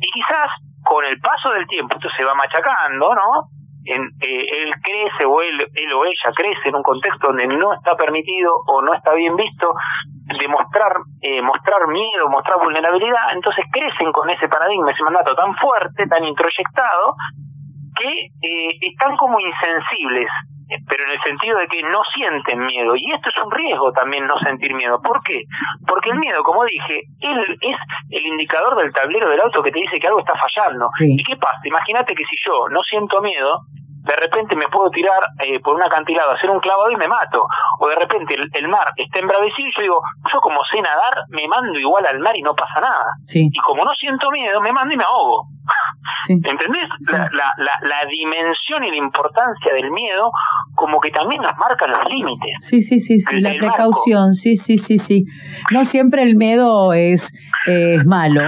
y 0.00 0.08
quizás 0.12 0.50
con 0.82 1.04
el 1.04 1.18
paso 1.20 1.50
del 1.50 1.66
tiempo 1.66 1.96
esto 1.96 2.08
se 2.16 2.24
va 2.24 2.34
machacando, 2.34 3.14
¿no? 3.14 3.55
En, 3.86 4.02
eh, 4.20 4.46
él 4.62 4.72
crece 4.82 5.24
o 5.26 5.40
él, 5.40 5.58
él 5.74 5.92
o 5.92 6.04
ella 6.04 6.30
crece 6.34 6.68
en 6.68 6.76
un 6.76 6.82
contexto 6.82 7.28
donde 7.28 7.46
no 7.46 7.72
está 7.72 7.96
permitido 7.96 8.52
o 8.66 8.82
no 8.82 8.92
está 8.94 9.14
bien 9.14 9.36
visto 9.36 9.74
de 10.26 10.48
mostrar, 10.48 10.92
eh, 11.22 11.40
mostrar 11.40 11.86
miedo, 11.86 12.28
mostrar 12.28 12.58
vulnerabilidad, 12.58 13.32
entonces 13.32 13.64
crecen 13.70 14.10
con 14.12 14.28
ese 14.28 14.48
paradigma, 14.48 14.90
ese 14.90 15.04
mandato 15.04 15.34
tan 15.36 15.54
fuerte, 15.54 16.06
tan 16.08 16.24
introyectado, 16.24 17.14
que 17.98 18.08
eh, 18.42 18.78
están 18.80 19.16
como 19.16 19.38
insensibles, 19.40 20.28
eh, 20.70 20.76
pero 20.88 21.04
en 21.04 21.10
el 21.10 21.22
sentido 21.22 21.58
de 21.58 21.66
que 21.68 21.82
no 21.82 22.00
sienten 22.14 22.60
miedo. 22.60 22.94
Y 22.96 23.10
esto 23.12 23.28
es 23.28 23.38
un 23.44 23.50
riesgo 23.50 23.92
también 23.92 24.26
no 24.26 24.38
sentir 24.40 24.74
miedo. 24.74 25.00
¿Por 25.02 25.22
qué? 25.22 25.42
Porque 25.86 26.10
el 26.10 26.18
miedo, 26.18 26.42
como 26.42 26.64
dije, 26.64 27.02
él 27.20 27.58
es 27.60 27.76
el 28.10 28.26
indicador 28.26 28.76
del 28.76 28.92
tablero 28.92 29.28
del 29.30 29.40
auto 29.40 29.62
que 29.62 29.70
te 29.70 29.80
dice 29.80 29.98
que 29.98 30.06
algo 30.06 30.20
está 30.20 30.34
fallando. 30.34 30.86
Sí. 30.96 31.16
¿Y 31.18 31.22
qué 31.22 31.36
pasa? 31.36 31.60
Imagínate 31.64 32.14
que 32.14 32.24
si 32.24 32.36
yo 32.44 32.68
no 32.70 32.82
siento 32.82 33.20
miedo, 33.20 33.60
de 34.06 34.16
repente 34.16 34.54
me 34.56 34.68
puedo 34.68 34.88
tirar 34.90 35.20
eh, 35.44 35.58
por 35.60 35.74
un 35.74 35.82
acantilado, 35.82 36.32
hacer 36.32 36.48
un 36.50 36.60
clavado 36.60 36.90
y 36.90 36.96
me 36.96 37.08
mato. 37.08 37.42
O 37.80 37.88
de 37.88 37.96
repente 37.96 38.34
el, 38.34 38.48
el 38.52 38.68
mar 38.68 38.88
está 38.96 39.18
embravecido 39.18 39.68
y 39.68 39.72
yo 39.76 39.82
digo, 39.82 39.98
yo 40.32 40.40
como 40.40 40.58
sé 40.70 40.80
nadar, 40.80 41.24
me 41.30 41.46
mando 41.48 41.78
igual 41.78 42.06
al 42.06 42.20
mar 42.20 42.36
y 42.36 42.42
no 42.42 42.54
pasa 42.54 42.80
nada. 42.80 43.04
Sí, 43.26 43.48
Y 43.52 43.58
como 43.60 43.84
no 43.84 43.90
siento 43.98 44.30
miedo, 44.30 44.60
me 44.60 44.72
mando 44.72 44.94
y 44.94 44.96
me 44.96 45.04
ahogo. 45.04 45.48
sí. 46.26 46.34
¿Entendés? 46.44 46.88
Sí. 47.00 47.12
La, 47.12 47.18
la, 47.32 47.52
la, 47.58 47.72
la 47.82 48.06
dimensión 48.08 48.84
y 48.84 48.90
la 48.90 48.96
importancia 48.96 49.72
del 49.74 49.90
miedo 49.90 50.30
como 50.74 51.00
que 51.00 51.10
también 51.10 51.42
nos 51.42 51.56
marca 51.56 51.86
los 51.86 52.04
límites. 52.08 52.54
Sí, 52.60 52.82
sí, 52.82 52.98
sí, 53.00 53.18
sí, 53.18 53.36
El- 53.36 53.42
la 53.42 53.50
el 53.50 53.60
marco. 53.60 53.74
precaución, 53.74 54.34
sí, 54.34 54.56
sí, 54.56 54.78
sí, 54.78 54.98
sí. 54.98 55.24
No 55.72 55.84
siempre 55.84 56.22
el 56.22 56.36
miedo 56.36 56.92
es, 56.92 57.32
es 57.66 58.06
malo. 58.06 58.42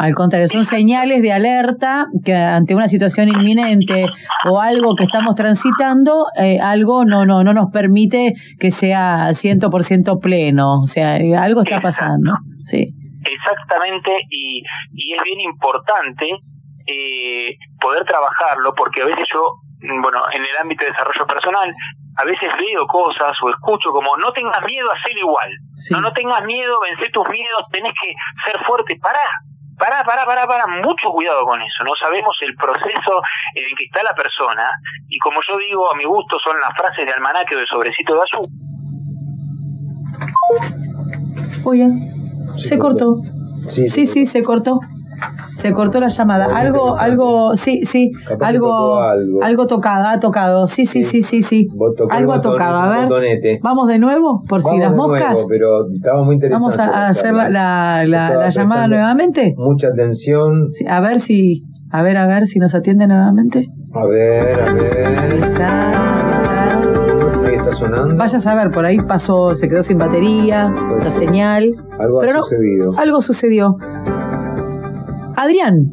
Al 0.00 0.14
contrario, 0.14 0.48
son 0.48 0.64
señales 0.64 1.20
de 1.20 1.32
alerta 1.32 2.06
que 2.24 2.34
ante 2.34 2.74
una 2.74 2.88
situación 2.88 3.28
inminente 3.28 4.06
o 4.48 4.58
algo 4.58 4.94
que 4.94 5.04
estamos 5.04 5.34
transitando, 5.34 6.24
eh, 6.38 6.58
algo 6.58 7.04
no, 7.04 7.26
no, 7.26 7.44
no 7.44 7.52
nos 7.52 7.70
permite 7.70 8.32
que 8.58 8.70
sea 8.70 9.28
100% 9.30 10.18
pleno. 10.20 10.80
O 10.80 10.86
sea, 10.86 11.16
algo 11.42 11.60
está 11.60 11.80
pasando. 11.80 12.32
Sí, 12.62 12.86
Exactamente, 13.24 14.10
y, 14.30 14.60
y 14.94 15.12
es 15.12 15.22
bien 15.22 15.40
importante 15.40 16.26
eh, 16.86 17.54
poder 17.78 18.04
trabajarlo, 18.04 18.72
porque 18.74 19.02
a 19.02 19.06
veces 19.06 19.28
yo, 19.32 19.44
bueno, 20.00 20.20
en 20.32 20.42
el 20.42 20.56
ámbito 20.60 20.84
de 20.84 20.90
desarrollo 20.92 21.26
personal, 21.26 21.70
a 22.16 22.24
veces 22.24 22.50
veo 22.58 22.86
cosas 22.86 23.36
o 23.42 23.50
escucho 23.50 23.90
como, 23.90 24.16
no 24.16 24.32
tengas 24.32 24.64
miedo 24.64 24.88
a 24.90 25.06
ser 25.06 25.18
igual, 25.18 25.50
sí. 25.74 25.92
no, 25.92 26.00
no 26.00 26.12
tengas 26.12 26.42
miedo, 26.44 26.80
vence 26.80 27.10
tus 27.12 27.28
miedos, 27.28 27.68
tenés 27.70 27.92
que 27.92 28.14
ser 28.46 28.64
fuerte, 28.64 28.96
pará. 28.96 29.28
Pará, 29.80 30.04
pará, 30.04 30.26
pará, 30.26 30.46
pará, 30.46 30.66
mucho 30.84 31.08
cuidado 31.08 31.42
con 31.44 31.58
eso. 31.62 31.82
No 31.84 31.92
sabemos 31.98 32.36
el 32.42 32.54
proceso 32.54 33.12
en 33.54 33.64
el 33.64 33.72
que 33.78 33.84
está 33.84 34.02
la 34.02 34.14
persona. 34.14 34.68
Y 35.08 35.18
como 35.18 35.40
yo 35.40 35.56
digo, 35.56 35.90
a 35.90 35.96
mi 35.96 36.04
gusto 36.04 36.36
son 36.38 36.60
las 36.60 36.76
frases 36.76 37.06
de 37.06 37.12
almanaque 37.12 37.56
o 37.56 37.58
de 37.58 37.66
sobrecito 37.66 38.12
de 38.12 38.20
azul. 38.20 38.46
Oye, 41.64 41.88
se 42.58 42.78
cortó. 42.78 43.14
Sí, 43.70 43.88
Sí, 43.88 44.04
sí, 44.04 44.26
se 44.26 44.42
cortó. 44.44 44.80
Se 45.56 45.72
cortó 45.72 46.00
la 46.00 46.08
llamada. 46.08 46.46
Algo, 46.56 46.96
algo, 46.98 47.54
sí, 47.56 47.82
sí, 47.84 48.10
algo, 48.40 48.98
algo. 49.00 49.42
algo 49.42 49.66
tocado, 49.66 50.08
ha 50.08 50.18
tocado. 50.20 50.66
Sí, 50.66 50.86
sí, 50.86 51.02
sí, 51.02 51.22
sí, 51.22 51.42
sí. 51.42 51.68
Algo 52.10 52.32
ha 52.32 52.40
tocado. 52.40 52.78
A 52.78 52.88
ver, 52.88 53.02
botonete. 53.08 53.60
vamos 53.62 53.88
de 53.88 53.98
nuevo, 53.98 54.40
por 54.48 54.62
si 54.62 54.78
las 54.78 54.90
de 54.92 54.96
moscas. 54.96 55.32
nuevo, 55.32 55.48
pero 55.48 55.86
estaba 55.92 56.22
muy 56.24 56.34
interesante. 56.34 56.76
Vamos 56.76 56.78
a, 56.94 57.08
hacer 57.08 57.34
la, 57.34 58.04
la, 58.06 58.48
llamada 58.48 58.88
nuevamente. 58.88 59.54
Mucha 59.56 59.88
atención. 59.88 60.70
Sí, 60.70 60.86
a 60.88 61.00
ver 61.00 61.20
si, 61.20 61.64
a 61.90 62.02
ver, 62.02 62.16
a 62.16 62.26
ver 62.26 62.46
si 62.46 62.58
nos 62.58 62.74
atiende 62.74 63.06
nuevamente. 63.06 63.66
A 63.92 64.06
ver, 64.06 64.60
a 64.60 64.64
Ahí 64.66 64.74
ver. 64.74 64.96
está, 64.96 65.22
ahí 65.22 65.40
está. 65.40 66.80
Ahí 67.46 67.54
está 67.56 67.72
sonando. 67.72 68.16
Vaya 68.16 68.38
a 68.38 68.40
saber, 68.40 68.70
por 68.70 68.84
ahí 68.86 68.98
pasó, 69.00 69.54
se 69.54 69.68
quedó 69.68 69.82
sin 69.82 69.98
batería, 69.98 70.70
la 70.70 71.10
ser. 71.10 71.26
señal. 71.26 71.74
Algo 71.98 72.20
Pero 72.20 72.30
ha 72.32 72.36
no, 72.36 72.42
sucedido. 72.42 72.92
Algo 72.96 73.20
sucedió. 73.20 73.76
Adrián. 75.40 75.90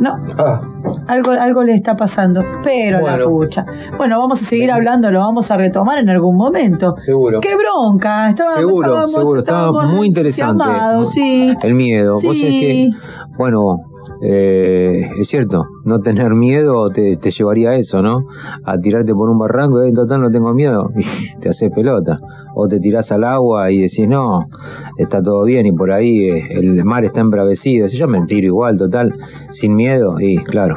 No, 0.00 0.14
Ah, 0.38 0.60
Algo, 1.08 1.32
algo 1.32 1.62
le 1.62 1.74
está 1.74 1.94
pasando, 1.96 2.42
pero 2.62 2.98
la 3.00 3.16
Bueno. 3.16 3.28
pucha. 3.28 3.66
Bueno, 3.98 4.18
vamos 4.18 4.42
a 4.42 4.44
seguir 4.46 4.70
hablando, 4.70 5.10
lo 5.10 5.20
vamos 5.20 5.50
a 5.50 5.56
retomar 5.56 5.98
en 5.98 6.08
algún 6.08 6.36
momento. 6.36 6.94
seguro. 6.98 7.40
¡Qué 7.40 7.54
bronca! 7.56 8.30
Estábamos, 8.30 8.58
Seguro, 8.60 8.86
estábamos- 8.88 9.12
seguro, 9.12 9.38
estaba 9.40 9.86
muy 9.86 10.06
interesante. 10.08 10.64
sí. 11.04 11.54
El 11.62 11.74
miedo. 11.74 12.12
Vos 12.14 12.20
Sí. 12.36 12.40
que, 12.42 12.90
bueno, 13.36 13.60
eh, 14.22 15.10
es 15.18 15.28
cierto, 15.28 15.66
no 15.84 15.98
tener 15.98 16.30
miedo 16.34 16.88
te, 16.88 17.16
te 17.16 17.30
llevaría 17.30 17.70
a 17.70 17.74
eso, 17.76 18.00
¿no? 18.02 18.20
A 18.64 18.78
tirarte 18.78 19.12
por 19.14 19.28
un 19.30 19.38
barranco 19.38 19.84
y 19.84 19.88
en 19.88 19.94
total 19.94 20.20
no 20.22 20.30
tengo 20.30 20.52
miedo, 20.54 20.90
y 20.96 21.38
te 21.40 21.48
haces 21.50 21.70
pelota. 21.74 22.16
O 22.54 22.68
te 22.68 22.80
tirás 22.80 23.10
al 23.12 23.24
agua 23.24 23.70
y 23.70 23.80
decís, 23.82 24.06
no, 24.08 24.42
está 24.98 25.22
todo 25.22 25.44
bien 25.44 25.66
y 25.66 25.72
por 25.72 25.90
ahí 25.90 26.28
eh, 26.28 26.48
el 26.50 26.84
mar 26.84 27.04
está 27.04 27.20
embravecido. 27.20 27.88
Si 27.88 27.96
yo 27.96 28.06
me 28.06 28.22
tiro 28.26 28.46
igual, 28.46 28.78
total, 28.78 29.12
sin 29.50 29.74
miedo, 29.74 30.20
y 30.20 30.38
claro. 30.38 30.76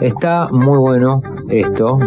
Está 0.00 0.48
muy 0.50 0.78
bueno 0.78 1.22
esto. 1.48 1.98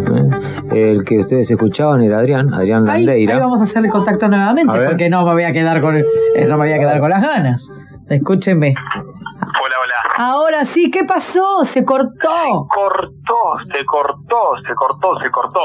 ¿eh? 0.71 0.91
El 0.91 1.03
que 1.03 1.19
ustedes 1.19 1.49
escuchaban 1.51 2.01
era 2.01 2.19
Adrián, 2.19 2.53
Adrián 2.53 2.85
Landeira. 2.85 3.35
ahí 3.35 3.39
vamos 3.39 3.61
a 3.61 3.63
hacerle 3.63 3.89
contacto 3.89 4.27
nuevamente, 4.27 4.79
porque 4.85 5.09
no 5.09 5.25
me 5.25 5.33
voy 5.33 5.43
a 5.43 5.53
quedar 5.53 5.81
con 5.81 5.97
eh, 5.97 6.05
no 6.47 6.57
me 6.57 6.65
voy 6.65 6.71
a 6.71 6.79
quedar 6.79 6.99
con 6.99 7.09
las 7.09 7.21
ganas. 7.21 7.71
Escúchenme. 8.09 8.73
Hola, 8.75 9.75
hola. 9.83 9.95
Ahora 10.17 10.65
sí, 10.65 10.91
¿qué 10.91 11.05
pasó? 11.05 11.63
Se 11.63 11.85
cortó. 11.85 12.67
cortó, 12.69 13.65
se 13.65 13.83
cortó, 13.85 14.37
se 14.67 14.75
cortó, 14.75 15.19
se 15.23 15.31
cortó. 15.31 15.59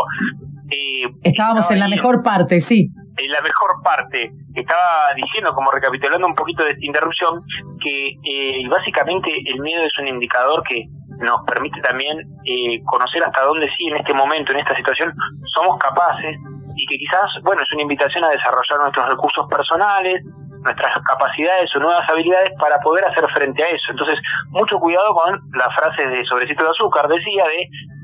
Estábamos 1.23 1.71
en 1.71 1.81
la 1.81 1.89
mejor 1.89 2.23
parte, 2.23 2.61
sí. 2.61 2.91
En 3.19 3.31
la 3.31 3.41
mejor 3.41 3.83
parte. 3.83 4.31
Estaba 4.55 5.15
diciendo, 5.15 5.55
como 5.55 5.71
recapitulando 5.71 6.27
un 6.27 6.35
poquito 6.35 6.65
de 6.65 6.73
esta 6.73 6.85
interrupción, 6.85 7.39
que 7.81 8.09
eh, 8.09 8.69
básicamente 8.69 9.31
el 9.47 9.61
miedo 9.61 9.85
es 9.85 9.99
un 9.99 10.09
indicador 10.09 10.63
que 10.65 10.85
nos 11.19 11.41
permite 11.47 11.81
también 11.81 12.19
eh, 12.45 12.81
conocer 12.85 13.25
hasta 13.25 13.43
dónde 13.43 13.69
sí 13.77 13.89
en 13.89 13.97
este 13.97 14.13
momento, 14.13 14.53
en 14.53 14.61
esta 14.61 14.77
situación, 14.77 15.13
somos 15.55 15.79
capaces 15.79 16.37
y 16.77 16.87
que 16.87 16.99
quizás, 16.99 17.31
bueno, 17.43 17.63
es 17.63 17.73
una 17.73 17.83
invitación 17.83 18.25
a 18.25 18.29
desarrollar 18.29 18.81
nuestros 18.81 19.09
recursos 19.09 19.47
personales, 19.49 20.23
nuestras 20.63 20.93
capacidades 21.05 21.75
o 21.77 21.79
nuevas 21.79 22.09
habilidades 22.09 22.53
para 22.59 22.79
poder 22.81 23.05
hacer 23.07 23.25
frente 23.31 23.63
a 23.63 23.69
eso. 23.69 23.91
Entonces, 23.91 24.19
mucho 24.51 24.79
cuidado 24.79 25.15
con 25.15 25.41
las 25.55 25.75
frases 25.75 26.11
de 26.11 26.25
sobrecito 26.25 26.65
de 26.65 26.71
azúcar, 26.71 27.09
decía 27.09 27.45
de, 27.45 27.63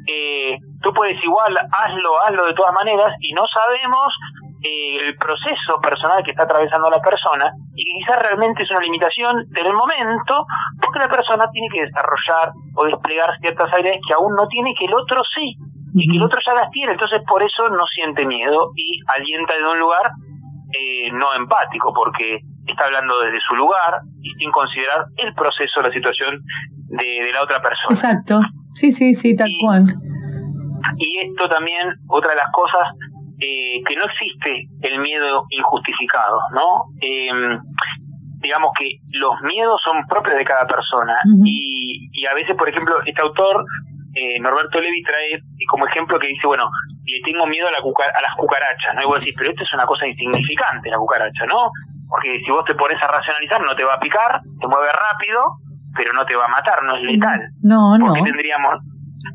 eh, 0.09 0.59
tú 0.81 0.93
puedes 0.95 1.23
igual, 1.23 1.57
hazlo, 1.57 2.21
hazlo 2.27 2.47
de 2.47 2.55
todas 2.55 2.73
maneras, 2.73 3.13
y 3.21 3.33
no 3.35 3.45
sabemos 3.47 4.15
eh, 4.41 4.42
el 4.65 5.17
proceso 5.17 5.81
personal 5.83 6.23
que 6.25 6.31
está 6.33 6.45
atravesando 6.45 6.89
la 6.89 7.01
persona 7.01 7.51
y 7.75 7.85
que 7.85 7.93
quizás 7.99 8.23
realmente 8.23 8.63
es 8.63 8.71
una 8.71 8.81
limitación 8.81 9.45
del 9.51 9.73
momento 9.75 10.47
porque 10.81 11.01
la 11.01 11.09
persona 11.09 11.51
tiene 11.51 11.69
que 11.73 11.83
desarrollar 11.83 12.53
o 12.77 12.85
desplegar 12.85 13.31
ciertas 13.41 13.73
habilidades 13.73 14.01
que 14.07 14.15
aún 14.15 14.35
no 14.37 14.47
tiene 14.49 14.73
que 14.79 14.87
el 14.87 14.95
otro 14.95 15.23
sí 15.35 15.57
y 15.95 16.09
que 16.11 16.17
el 16.17 16.23
otro 16.23 16.39
ya 16.47 16.55
las 16.55 16.71
tiene 16.71 16.93
entonces 16.93 17.21
por 17.27 17.43
eso 17.43 17.69
no 17.71 17.85
siente 17.87 18.25
miedo 18.25 18.71
y 18.77 19.01
alienta 19.15 19.55
de 19.57 19.67
un 19.67 19.79
lugar 19.81 20.11
eh, 20.73 21.11
no 21.13 21.35
empático 21.35 21.93
porque 21.93 22.39
está 22.67 22.85
hablando 22.87 23.19
desde 23.21 23.41
su 23.41 23.55
lugar 23.57 23.99
y 24.23 24.31
sin 24.39 24.51
considerar 24.53 25.05
el 25.17 25.35
proceso 25.35 25.83
la 25.83 25.91
situación 25.93 26.39
de, 26.89 27.25
de 27.25 27.33
la 27.33 27.43
otra 27.43 27.61
persona 27.61 27.91
Exacto. 27.91 28.41
Sí, 28.75 28.91
sí, 28.93 29.13
sí, 29.13 29.35
tal 29.37 29.49
Y- 29.51 29.59
cual. 29.61 29.85
y 30.99 31.19
esto 31.19 31.49
también, 31.49 31.89
otra 32.09 32.31
de 32.31 32.37
las 32.37 32.51
cosas, 32.53 32.89
eh, 33.45 33.83
que 33.87 33.97
no 33.97 34.05
existe 34.05 34.69
el 34.83 34.99
miedo 35.01 35.45
injustificado, 35.51 36.39
¿no? 36.55 36.85
Eh, 37.01 37.29
digamos 38.41 38.71
que 38.79 38.89
los 39.19 39.35
miedos 39.43 39.81
son 39.85 40.05
propios 40.07 40.37
de 40.37 40.45
cada 40.45 40.67
persona 40.67 41.15
y, 41.45 42.09
y 42.13 42.27
a 42.27 42.35
veces, 42.35 42.55
por 42.57 42.69
ejemplo, 42.69 42.97
este 43.07 43.23
autor, 43.23 43.65
eh, 44.15 44.39
Norberto 44.41 44.81
Levi, 44.81 45.03
trae 45.03 45.41
como 45.69 45.87
ejemplo 45.87 46.19
que 46.19 46.29
dice, 46.29 46.47
bueno, 46.47 46.69
le 47.05 47.21
tengo 47.25 47.47
miedo 47.47 47.69
a, 47.69 47.73
la 47.73 47.79
cuca- 47.81 48.13
a 48.17 48.21
las 48.23 48.35
cucarachas, 48.37 48.95
¿no? 48.95 49.03
Y 49.03 49.07
vos 49.07 49.21
decís, 49.21 49.35
pero 49.39 49.51
esto 49.51 49.63
es 49.63 49.73
una 49.75 49.87
cosa 49.87 50.07
insignificante, 50.07 50.91
la 50.91 50.99
cucaracha, 50.99 51.47
¿no? 51.47 51.71
Porque 52.09 52.41
si 52.45 52.51
vos 52.51 52.65
te 52.65 52.75
pones 52.75 53.01
a 53.03 53.07
racionalizar, 53.09 53.61
no 53.63 53.75
te 53.75 53.85
va 53.85 53.95
a 53.95 54.01
picar, 54.01 54.41
te 54.61 54.69
mueve 54.69 54.89
rápido, 54.93 55.41
pero 55.97 56.13
no 56.13 56.25
te 56.27 56.37
va 56.37 56.45
a 56.45 56.49
matar, 56.49 56.83
no 56.83 56.97
es 56.97 57.03
letal. 57.05 57.41
No, 57.63 57.97
no. 57.97 58.07
¿Por 58.07 58.17
qué 58.17 58.23
tendríamos, 58.25 58.75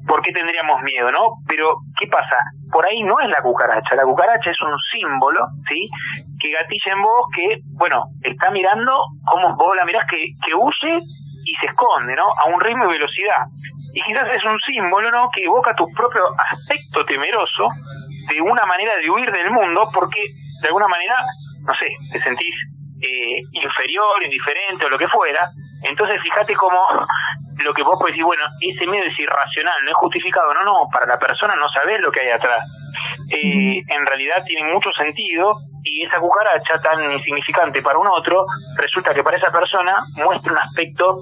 por 0.08 0.22
qué 0.22 0.32
tendríamos 0.32 0.82
miedo, 0.82 1.12
no? 1.12 1.44
Pero, 1.48 1.78
¿qué 2.00 2.08
pasa? 2.08 2.38
Por 2.72 2.86
ahí 2.86 3.04
no 3.04 3.20
es 3.20 3.30
la 3.30 3.42
cucaracha. 3.42 3.96
La 3.96 4.04
cucaracha 4.04 4.52
es 4.52 4.62
un 4.62 4.76
símbolo, 4.92 5.40
¿sí? 5.70 5.90
Que 6.40 6.52
gatilla 6.52 6.94
en 6.94 7.02
vos 7.02 7.26
que, 7.36 7.60
bueno, 7.78 8.04
está 8.22 8.52
mirando 8.52 8.92
cómo 9.26 9.56
vos 9.56 9.76
la 9.76 9.86
mirás 9.86 10.06
que, 10.10 10.18
que 10.46 10.54
huye 10.56 11.00
y 11.46 11.56
se 11.62 11.68
esconde, 11.68 12.16
¿no? 12.16 12.26
A 12.44 12.50
un 12.50 12.60
ritmo 12.60 12.86
y 12.86 12.94
velocidad. 12.94 13.48
Y 13.94 14.02
quizás 14.02 14.30
es 14.34 14.44
un 14.44 14.60
símbolo, 14.60 15.10
¿no? 15.12 15.30
Que 15.34 15.46
evoca 15.46 15.74
tu 15.76 15.86
propio 15.96 16.24
aspecto 16.38 17.06
temeroso 17.06 17.64
de 18.30 18.42
una 18.42 18.66
manera 18.66 18.94
de 19.02 19.10
huir 19.10 19.32
del 19.32 19.52
mundo 19.52 19.90
porque, 19.94 20.22
de 20.62 20.68
alguna 20.68 20.88
manera, 20.88 21.16
no 21.66 21.74
sé, 21.76 21.88
te 22.12 22.22
sentís 22.22 22.54
eh, 23.02 23.42
inferior, 23.54 24.24
indiferente 24.24 24.86
o 24.86 24.90
lo 24.90 24.98
que 24.98 25.08
fuera. 25.08 25.50
Entonces, 25.84 26.22
fíjate 26.22 26.56
cómo 26.56 26.80
lo 27.64 27.74
que 27.74 27.84
vos 27.84 27.98
podés 28.00 28.14
decir, 28.14 28.24
bueno, 28.26 28.44
ese 28.62 28.86
miedo 28.88 29.04
es 29.06 29.18
irracional, 29.20 29.76
no 29.84 29.90
es 29.90 29.96
justificado. 29.96 30.54
No, 30.54 30.64
no, 30.64 30.74
para 30.92 31.06
la 31.06 31.18
persona 31.18 31.56
no 31.56 31.68
sabés 31.70 32.00
lo 32.02 32.12
que 32.12 32.22
hay 32.22 32.30
atrás. 32.32 32.64
Eh, 33.30 33.82
en 33.88 34.06
realidad 34.06 34.44
tiene 34.46 34.72
mucho 34.72 34.90
sentido 34.92 35.54
y 35.84 36.06
esa 36.06 36.20
cucaracha 36.20 36.82
tan 36.82 37.12
insignificante 37.14 37.82
para 37.82 37.98
un 37.98 38.08
otro, 38.08 38.46
resulta 38.78 39.14
que 39.14 39.24
para 39.24 39.38
esa 39.38 39.52
persona 39.52 39.94
muestra 40.16 40.52
un 40.52 40.58
aspecto 40.60 41.16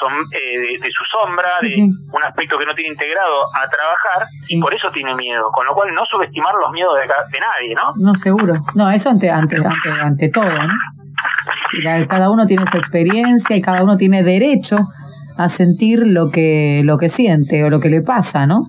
som- 0.00 0.24
eh, 0.32 0.58
de, 0.58 0.78
de 0.80 0.90
su 0.90 1.04
sombra, 1.04 1.50
Sí, 1.60 1.68
de 1.68 1.74
sí. 1.74 1.82
un 1.82 2.22
aspecto 2.24 2.56
que 2.58 2.64
no 2.66 2.74
tiene 2.74 2.92
integrado 2.92 3.42
a 3.54 3.68
trabajar 3.68 4.26
Sí. 4.42 4.56
y 4.56 4.60
por 4.60 4.72
eso 4.72 4.90
tiene 4.92 5.14
miedo. 5.14 5.50
Con 5.52 5.66
lo 5.66 5.74
cual, 5.74 5.92
no 5.94 6.04
subestimar 6.06 6.54
los 6.54 6.70
miedos 6.72 6.94
de, 6.96 7.02
de 7.02 7.40
nadie, 7.40 7.74
¿no? 7.74 7.92
No, 7.96 8.14
seguro. 8.14 8.54
No, 8.74 8.90
eso 8.90 9.10
ante, 9.10 9.30
ante, 9.30 9.56
ante, 9.56 9.90
ante 10.00 10.28
todo, 10.30 10.44
¿no? 10.48 10.72
Cada 12.08 12.30
uno 12.30 12.46
tiene 12.46 12.64
su 12.70 12.76
experiencia 12.76 13.56
y 13.56 13.60
cada 13.60 13.82
uno 13.82 13.96
tiene 13.96 14.22
derecho 14.22 14.78
a 15.36 15.48
sentir 15.48 16.06
lo 16.06 16.30
que, 16.30 16.82
lo 16.84 16.96
que 16.98 17.08
siente 17.08 17.62
o 17.64 17.70
lo 17.70 17.80
que 17.80 17.90
le 17.90 18.02
pasa, 18.02 18.46
¿no? 18.46 18.64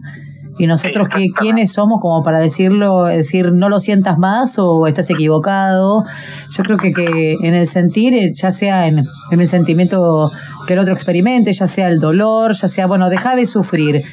Y 0.60 0.68
nosotros, 0.68 1.08
¿qué, 1.10 1.24
exactamente. 1.24 1.34
¿quiénes 1.40 1.72
somos 1.72 2.00
como 2.02 2.22
para 2.22 2.40
decirlo, 2.40 3.06
decir 3.06 3.52
no 3.54 3.70
lo 3.70 3.80
sientas 3.80 4.18
más 4.20 4.60
o 4.60 4.86
estás 4.88 5.10
equivocado? 5.10 6.04
Yo 6.52 6.64
creo 6.64 6.78
que, 6.78 6.92
que 6.94 7.34
en 7.42 7.54
el 7.56 7.66
sentir, 7.66 8.14
eh, 8.14 8.32
ya 8.36 8.52
sea 8.52 8.86
en, 8.88 9.00
en 9.32 9.40
el 9.40 9.48
sentimiento 9.48 10.30
que 10.68 10.74
el 10.74 10.80
otro 10.80 10.94
experimente, 10.94 11.54
ya 11.54 11.66
sea 11.66 11.88
el 11.88 12.00
dolor, 12.00 12.54
ya 12.54 12.68
sea, 12.68 12.86
bueno, 12.86 13.10
deja 13.10 13.36
de 13.36 13.46
sufrir. 13.46 14.04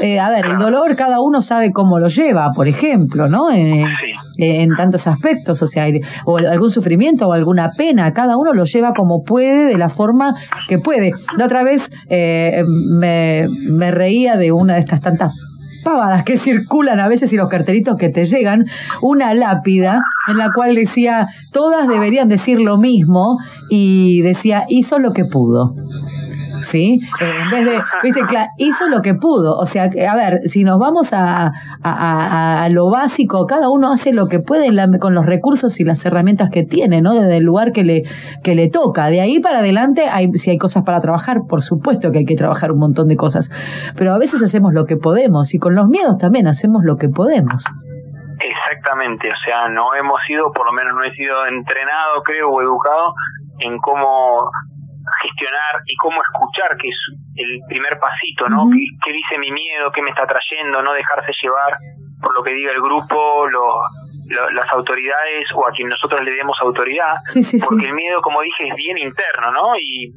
Eh, 0.00 0.18
a 0.20 0.28
ver, 0.30 0.44
el 0.46 0.58
dolor 0.58 0.94
cada 0.96 1.20
uno 1.20 1.40
sabe 1.40 1.72
cómo 1.72 1.98
lo 1.98 2.08
lleva, 2.08 2.50
por 2.54 2.68
ejemplo, 2.68 3.28
¿no? 3.28 3.50
Eh, 3.50 3.84
Sí. 4.36 4.42
eh, 4.44 4.62
en 4.62 4.74
tantos 4.74 5.06
aspectos, 5.06 5.62
o 5.62 5.66
sea, 5.66 5.86
o 6.24 6.38
algún 6.38 6.70
sufrimiento 6.70 7.28
o 7.28 7.32
alguna 7.32 7.70
pena, 7.76 8.12
cada 8.12 8.36
uno 8.36 8.52
lo 8.54 8.64
lleva 8.64 8.92
como 8.92 9.22
puede, 9.24 9.66
de 9.66 9.78
la 9.78 9.88
forma 9.88 10.34
que 10.68 10.78
puede. 10.78 11.12
La 11.36 11.44
otra 11.44 11.62
vez 11.62 11.90
eh, 12.08 12.62
me, 12.66 13.46
me 13.70 13.90
reía 13.90 14.36
de 14.36 14.50
una 14.52 14.74
de 14.74 14.80
estas 14.80 15.00
tantas 15.00 15.32
pavadas 15.84 16.22
que 16.22 16.36
circulan 16.36 17.00
a 17.00 17.08
veces 17.08 17.32
y 17.32 17.36
los 17.36 17.48
cartelitos 17.48 17.96
que 17.96 18.08
te 18.08 18.24
llegan, 18.24 18.66
una 19.00 19.34
lápida 19.34 20.02
en 20.28 20.38
la 20.38 20.52
cual 20.52 20.74
decía, 20.74 21.28
todas 21.52 21.88
deberían 21.88 22.28
decir 22.28 22.60
lo 22.60 22.78
mismo 22.78 23.38
y 23.70 24.22
decía, 24.22 24.64
hizo 24.68 24.98
lo 24.98 25.12
que 25.12 25.24
pudo. 25.24 25.74
¿Sí? 26.62 27.00
Eh, 27.20 27.32
en 27.42 27.50
vez 27.50 27.64
de, 27.64 27.82
viste, 28.02 28.22
hizo 28.58 28.88
lo 28.88 29.02
que 29.02 29.14
pudo. 29.14 29.56
O 29.58 29.66
sea, 29.66 29.90
que, 29.90 30.06
a 30.06 30.14
ver, 30.14 30.40
si 30.46 30.64
nos 30.64 30.78
vamos 30.78 31.12
a, 31.12 31.46
a, 31.46 31.52
a- 31.82 32.64
a 32.64 32.68
lo 32.68 32.90
básico, 32.90 33.46
cada 33.46 33.68
uno 33.68 33.92
hace 33.92 34.12
lo 34.12 34.26
que 34.28 34.40
puede 34.40 34.66
en 34.66 34.76
la- 34.76 34.88
con 34.98 35.14
los 35.14 35.26
recursos 35.26 35.78
y 35.80 35.84
las 35.84 36.04
herramientas 36.06 36.50
que 36.50 36.64
tiene, 36.64 37.02
¿no? 37.02 37.14
Desde 37.14 37.36
el 37.38 37.44
lugar 37.44 37.72
que 37.72 37.84
le, 37.84 38.02
que 38.42 38.54
le 38.54 38.68
toca. 38.70 39.06
De 39.06 39.20
ahí 39.20 39.40
para 39.40 39.58
adelante, 39.60 40.08
hay, 40.10 40.32
si 40.34 40.50
hay 40.50 40.58
cosas 40.58 40.82
para 40.84 41.00
trabajar, 41.00 41.42
por 41.48 41.62
supuesto 41.62 42.10
que 42.12 42.18
hay 42.18 42.24
que 42.26 42.36
trabajar 42.36 42.72
un 42.72 42.78
montón 42.78 43.08
de 43.08 43.16
cosas. 43.16 43.50
Pero 43.96 44.12
a 44.14 44.18
veces 44.18 44.42
hacemos 44.42 44.72
lo 44.72 44.84
que 44.84 44.96
podemos 44.96 45.54
y 45.54 45.58
con 45.58 45.74
los 45.74 45.88
miedos 45.88 46.18
también 46.18 46.46
hacemos 46.46 46.82
lo 46.84 46.96
que 46.96 47.08
podemos. 47.08 47.64
Exactamente, 48.40 49.28
o 49.28 49.38
sea, 49.44 49.68
no 49.68 49.94
hemos 49.94 50.18
sido, 50.26 50.50
por 50.52 50.66
lo 50.66 50.72
menos 50.72 50.94
no 50.94 51.04
he 51.04 51.14
sido 51.14 51.46
entrenado, 51.46 52.22
creo, 52.24 52.50
o 52.50 52.60
educado 52.60 53.14
en 53.60 53.78
cómo 53.78 54.50
gestionar 55.22 55.80
y 55.86 55.94
cómo 55.96 56.20
escuchar, 56.20 56.76
que 56.76 56.88
es 56.88 56.96
el 57.36 57.60
primer 57.68 57.98
pasito, 57.98 58.48
¿no? 58.48 58.62
Ujú. 58.64 58.72
¿Qué, 58.72 58.84
qué 59.04 59.12
dice 59.12 59.38
mi 59.38 59.50
miedo? 59.50 59.90
¿Qué 59.94 60.02
me 60.02 60.10
está 60.10 60.26
trayendo? 60.26 60.82
No 60.82 60.92
dejarse 60.92 61.32
llevar 61.42 61.76
por 62.20 62.34
lo 62.34 62.42
que 62.42 62.52
diga 62.54 62.70
el 62.72 62.80
grupo, 62.82 63.46
los, 63.48 63.74
lo- 64.28 64.50
las 64.50 64.70
autoridades 64.72 65.46
o 65.54 65.66
a 65.66 65.70
quien 65.72 65.88
nosotros 65.88 66.20
le 66.22 66.30
demos 66.32 66.56
autoridad, 66.60 67.16
Sí, 67.26 67.42
sí, 67.42 67.58
sí. 67.58 67.66
porque 67.68 67.86
el 67.86 67.94
miedo, 67.94 68.20
como 68.22 68.40
dije, 68.42 68.68
es 68.68 68.74
bien 68.76 68.98
interno, 68.98 69.50
¿no? 69.52 69.74
Y, 69.80 70.12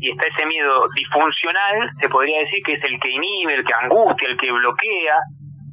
y 0.00 0.10
está 0.12 0.26
ese 0.28 0.46
miedo 0.46 0.86
disfuncional, 0.94 1.90
se 2.00 2.08
podría 2.08 2.38
decir 2.40 2.62
que 2.64 2.74
es 2.74 2.84
el 2.84 2.98
que 3.00 3.10
inhibe, 3.10 3.54
el 3.54 3.64
que 3.64 3.74
angustia, 3.74 4.28
el 4.28 4.36
que 4.36 4.52
bloquea, 4.52 5.16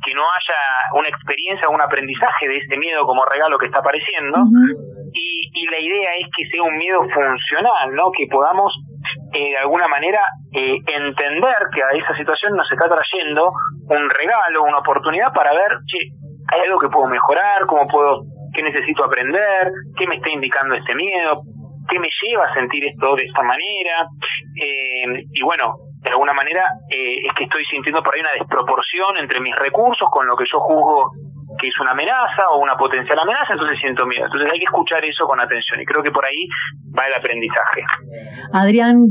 que 0.03 0.13
no 0.13 0.21
haya 0.23 0.59
una 0.93 1.07
experiencia 1.09 1.69
un 1.69 1.81
aprendizaje 1.81 2.47
de 2.47 2.57
ese 2.57 2.77
miedo 2.77 3.05
como 3.05 3.23
regalo 3.25 3.57
que 3.57 3.67
está 3.67 3.79
apareciendo. 3.79 4.39
Ujú. 4.41 5.04
Y, 5.15 5.49
y 5.53 5.65
la 5.67 5.79
idea 5.79 6.11
es 6.19 6.27
que 6.35 6.45
sea 6.51 6.63
un 6.63 6.75
miedo 6.77 7.01
funcional, 7.01 7.95
¿no? 7.95 8.11
Que 8.11 8.27
podamos 8.29 8.71
eh, 9.33 9.51
de 9.51 9.57
alguna 9.57 9.87
manera 9.87 10.21
eh, 10.53 10.75
entender 10.85 11.55
que 11.73 11.83
a 11.83 11.97
esa 11.97 12.15
situación 12.17 12.53
nos 12.55 12.69
está 12.71 12.87
trayendo 12.87 13.51
un 13.89 14.09
regalo, 14.09 14.63
una 14.63 14.79
oportunidad 14.79 15.31
para 15.33 15.51
ver, 15.51 15.79
che, 15.87 16.09
hay 16.51 16.61
algo 16.61 16.79
que 16.79 16.89
puedo 16.89 17.07
mejorar, 17.07 17.65
cómo 17.67 17.87
puedo, 17.87 18.23
qué 18.53 18.63
necesito 18.63 19.05
aprender, 19.05 19.71
qué 19.97 20.07
me 20.07 20.15
está 20.15 20.29
indicando 20.31 20.75
este 20.75 20.95
miedo, 20.95 21.41
qué 21.89 21.99
me 21.99 22.09
lleva 22.21 22.45
a 22.45 22.53
sentir 22.53 22.85
esto 22.85 23.15
de 23.15 23.23
esta 23.23 23.41
manera. 23.41 24.07
Eh, 24.61 25.23
y 25.31 25.41
bueno, 25.43 25.75
de 26.01 26.11
alguna 26.11 26.33
manera 26.33 26.63
eh, 26.89 27.25
es 27.25 27.33
que 27.35 27.45
estoy 27.45 27.65
sintiendo 27.65 28.03
por 28.03 28.13
ahí 28.13 28.21
una 28.21 28.37
desproporción 28.37 29.17
entre 29.17 29.39
mis 29.39 29.55
recursos 29.55 30.07
con 30.11 30.27
lo 30.27 30.35
que 30.35 30.45
yo 30.45 30.59
juzgo 30.59 31.11
que 31.57 31.67
es 31.67 31.79
una 31.79 31.91
amenaza 31.91 32.49
o 32.53 32.61
una 32.61 32.75
potencial 32.75 33.17
amenaza, 33.19 33.53
entonces 33.53 33.77
siento 33.79 34.05
miedo. 34.05 34.25
Entonces 34.25 34.49
hay 34.51 34.59
que 34.59 34.65
escuchar 34.65 35.03
eso 35.03 35.25
con 35.25 35.39
atención 35.39 35.79
y 35.81 35.85
creo 35.85 36.03
que 36.03 36.11
por 36.11 36.25
ahí 36.25 36.47
va 36.97 37.05
el 37.05 37.13
aprendizaje. 37.13 37.81
Adrián, 38.53 39.07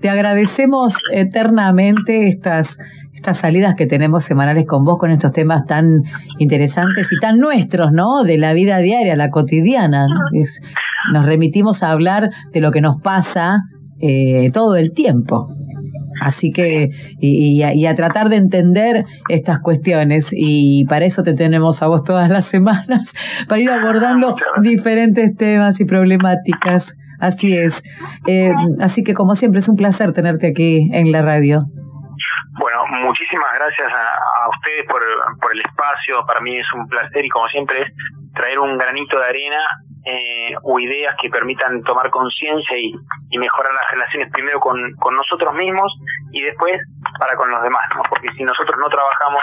te 0.00 0.08
agradecemos 0.08 0.94
eternamente 1.12 2.28
estas, 2.28 2.78
estas 3.14 3.38
salidas 3.38 3.76
que 3.76 3.86
tenemos 3.86 4.24
semanales 4.24 4.66
con 4.66 4.84
vos 4.84 4.98
con 4.98 5.10
estos 5.10 5.32
temas 5.32 5.64
tan 5.66 6.02
interesantes 6.38 7.12
y 7.12 7.18
tan 7.18 7.38
nuestros, 7.38 7.92
¿no? 7.92 8.22
De 8.24 8.38
la 8.38 8.52
vida 8.52 8.78
diaria, 8.78 9.16
la 9.16 9.30
cotidiana. 9.30 10.06
nos 11.12 11.26
remitimos 11.26 11.82
a 11.82 11.90
hablar 11.90 12.30
de 12.52 12.60
lo 12.60 12.70
que 12.70 12.80
nos 12.80 13.00
pasa 13.00 13.58
eh, 14.00 14.50
todo 14.52 14.76
el 14.76 14.92
tiempo. 14.92 15.48
Así 16.20 16.50
que, 16.50 16.88
y, 17.20 17.58
y 17.58 17.62
a, 17.62 17.74
y 17.74 17.86
a 17.86 17.94
tratar 17.94 18.28
de 18.28 18.36
entender 18.36 19.00
estas 19.28 19.60
cuestiones, 19.60 20.28
y 20.32 20.84
para 20.86 21.04
eso 21.04 21.22
te 21.22 21.34
tenemos 21.34 21.82
a 21.82 21.86
vos 21.86 22.04
todas 22.04 22.30
las 22.30 22.44
semanas, 22.54 23.14
para 23.48 23.60
ir 23.60 23.70
abordando 23.70 24.34
diferentes 24.60 25.36
temas 25.36 25.80
y 25.80 25.84
problemáticas. 25.84 26.96
Así 27.20 27.56
es. 27.56 27.82
Eh, 28.26 28.52
así 28.80 29.02
que, 29.02 29.12
como 29.12 29.34
siempre, 29.34 29.58
es 29.58 29.68
un 29.68 29.76
placer 29.76 30.12
tenerte 30.12 30.46
aquí 30.46 30.88
en 30.92 31.10
la 31.10 31.22
radio. 31.22 31.64
Bueno, 32.60 32.78
muchísimas 33.06 33.50
gracias 33.54 33.88
a, 33.88 34.06
a 34.18 34.48
ustedes 34.50 34.86
por, 34.86 35.02
por 35.40 35.52
el 35.52 35.60
espacio. 35.60 36.24
Para 36.26 36.40
mí 36.40 36.56
es 36.56 36.66
un 36.74 36.86
placer 36.86 37.24
y 37.24 37.28
como 37.28 37.46
siempre 37.48 37.82
es 37.82 37.92
traer 38.34 38.58
un 38.58 38.78
granito 38.78 39.18
de 39.18 39.24
arena 39.24 39.58
eh, 40.08 40.56
o 40.62 40.80
ideas 40.80 41.14
que 41.20 41.28
permitan 41.28 41.82
tomar 41.82 42.08
conciencia 42.08 42.78
y, 42.78 42.94
y 43.28 43.36
mejorar 43.36 43.72
las 43.74 43.90
relaciones 43.90 44.32
primero 44.32 44.58
con, 44.58 44.78
con 44.96 45.14
nosotros 45.14 45.52
mismos 45.54 45.92
y 46.32 46.40
después 46.42 46.80
para 47.18 47.36
con 47.36 47.50
los 47.50 47.62
demás, 47.62 47.84
¿no? 47.94 48.02
Porque 48.08 48.28
si 48.32 48.42
nosotros 48.42 48.74
no 48.80 48.88
trabajamos 48.88 49.42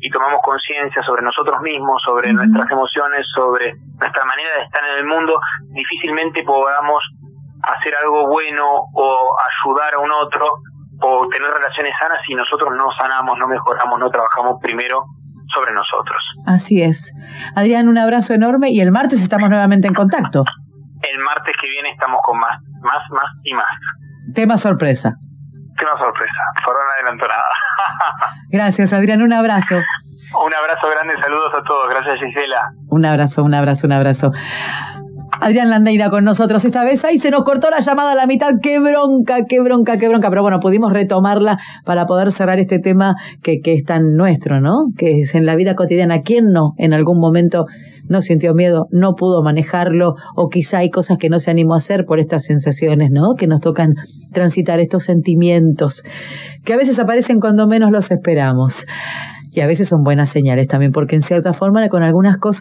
y 0.00 0.10
tomamos 0.10 0.40
conciencia 0.44 1.02
sobre 1.02 1.22
nosotros 1.22 1.56
mismos, 1.62 2.02
sobre 2.04 2.30
nuestras 2.30 2.70
emociones, 2.70 3.24
sobre 3.34 3.72
nuestra 3.98 4.24
manera 4.26 4.50
de 4.58 4.64
estar 4.64 4.84
en 4.84 4.98
el 4.98 5.06
mundo, 5.06 5.40
difícilmente 5.70 6.42
podamos 6.42 7.02
hacer 7.62 7.94
algo 8.02 8.26
bueno 8.28 8.66
o 8.92 9.36
ayudar 9.40 9.94
a 9.94 9.98
un 9.98 10.10
otro 10.10 10.44
o 11.00 11.26
tener 11.28 11.48
relaciones 11.50 11.94
sanas 11.98 12.20
si 12.26 12.34
nosotros 12.34 12.68
no 12.76 12.92
sanamos, 12.92 13.38
no 13.38 13.48
mejoramos, 13.48 13.98
no 13.98 14.10
trabajamos 14.10 14.60
primero 14.60 15.04
sobre 15.54 15.72
nosotros. 15.72 16.18
Así 16.46 16.82
es. 16.82 17.12
Adrián, 17.54 17.88
un 17.88 17.98
abrazo 17.98 18.34
enorme 18.34 18.70
y 18.70 18.80
el 18.80 18.90
martes 18.90 19.20
estamos 19.20 19.48
nuevamente 19.48 19.88
en 19.88 19.94
contacto. 19.94 20.44
El 21.02 21.18
martes 21.24 21.54
que 21.60 21.68
viene 21.68 21.90
estamos 21.90 22.20
con 22.24 22.38
más, 22.38 22.58
más, 22.80 23.02
más 23.10 23.30
y 23.44 23.54
más. 23.54 23.66
Tema 24.34 24.56
sorpresa. 24.56 25.16
Una 25.82 25.98
sorpresa. 25.98 26.42
Por 26.64 26.74
no 26.74 26.80
adelanto 26.96 27.26
nada. 27.26 28.36
Gracias, 28.50 28.92
Adrián. 28.92 29.22
Un 29.22 29.32
abrazo. 29.32 29.74
un 29.74 30.54
abrazo 30.54 30.88
grande, 30.88 31.14
saludos 31.20 31.52
a 31.58 31.62
todos. 31.64 31.88
Gracias 31.88 32.20
Gisela. 32.20 32.70
Un 32.88 33.04
abrazo, 33.04 33.42
un 33.42 33.54
abrazo, 33.54 33.86
un 33.86 33.92
abrazo. 33.92 34.32
Adrián 35.42 35.70
Landeira 35.70 36.08
con 36.08 36.22
nosotros 36.22 36.64
esta 36.64 36.84
vez. 36.84 37.04
Ahí 37.04 37.18
se 37.18 37.32
nos 37.32 37.42
cortó 37.42 37.68
la 37.68 37.80
llamada 37.80 38.12
a 38.12 38.14
la 38.14 38.28
mitad. 38.28 38.52
Qué 38.62 38.78
bronca, 38.78 39.44
qué 39.48 39.60
bronca, 39.60 39.98
qué 39.98 40.08
bronca. 40.08 40.30
Pero 40.30 40.42
bueno, 40.42 40.60
pudimos 40.60 40.92
retomarla 40.92 41.58
para 41.84 42.06
poder 42.06 42.30
cerrar 42.30 42.60
este 42.60 42.78
tema 42.78 43.16
que, 43.42 43.58
que 43.58 43.72
es 43.72 43.82
tan 43.82 44.14
nuestro, 44.14 44.60
¿no? 44.60 44.84
Que 44.96 45.22
es 45.22 45.34
en 45.34 45.44
la 45.44 45.56
vida 45.56 45.74
cotidiana. 45.74 46.20
¿Quién 46.22 46.52
no 46.52 46.74
en 46.78 46.92
algún 46.92 47.18
momento 47.18 47.66
no 48.08 48.20
sintió 48.20 48.54
miedo, 48.54 48.86
no 48.92 49.14
pudo 49.16 49.42
manejarlo 49.42 50.14
o 50.36 50.48
quizá 50.48 50.78
hay 50.78 50.90
cosas 50.90 51.18
que 51.18 51.28
no 51.28 51.40
se 51.40 51.50
animó 51.50 51.74
a 51.74 51.78
hacer 51.78 52.04
por 52.04 52.20
estas 52.20 52.44
sensaciones, 52.44 53.10
¿no? 53.10 53.34
Que 53.36 53.48
nos 53.48 53.60
tocan 53.60 53.94
transitar 54.32 54.78
estos 54.78 55.02
sentimientos 55.02 56.04
que 56.64 56.72
a 56.72 56.76
veces 56.76 57.00
aparecen 57.00 57.40
cuando 57.40 57.66
menos 57.66 57.90
los 57.90 58.12
esperamos. 58.12 58.86
Y 59.54 59.60
a 59.60 59.66
veces 59.66 59.88
son 59.88 60.02
buenas 60.02 60.30
señales 60.30 60.66
también, 60.66 60.92
porque 60.92 61.14
en 61.14 61.20
cierta 61.20 61.52
forma 61.52 61.86
con 61.88 62.02
algunas 62.02 62.38
cosas 62.38 62.42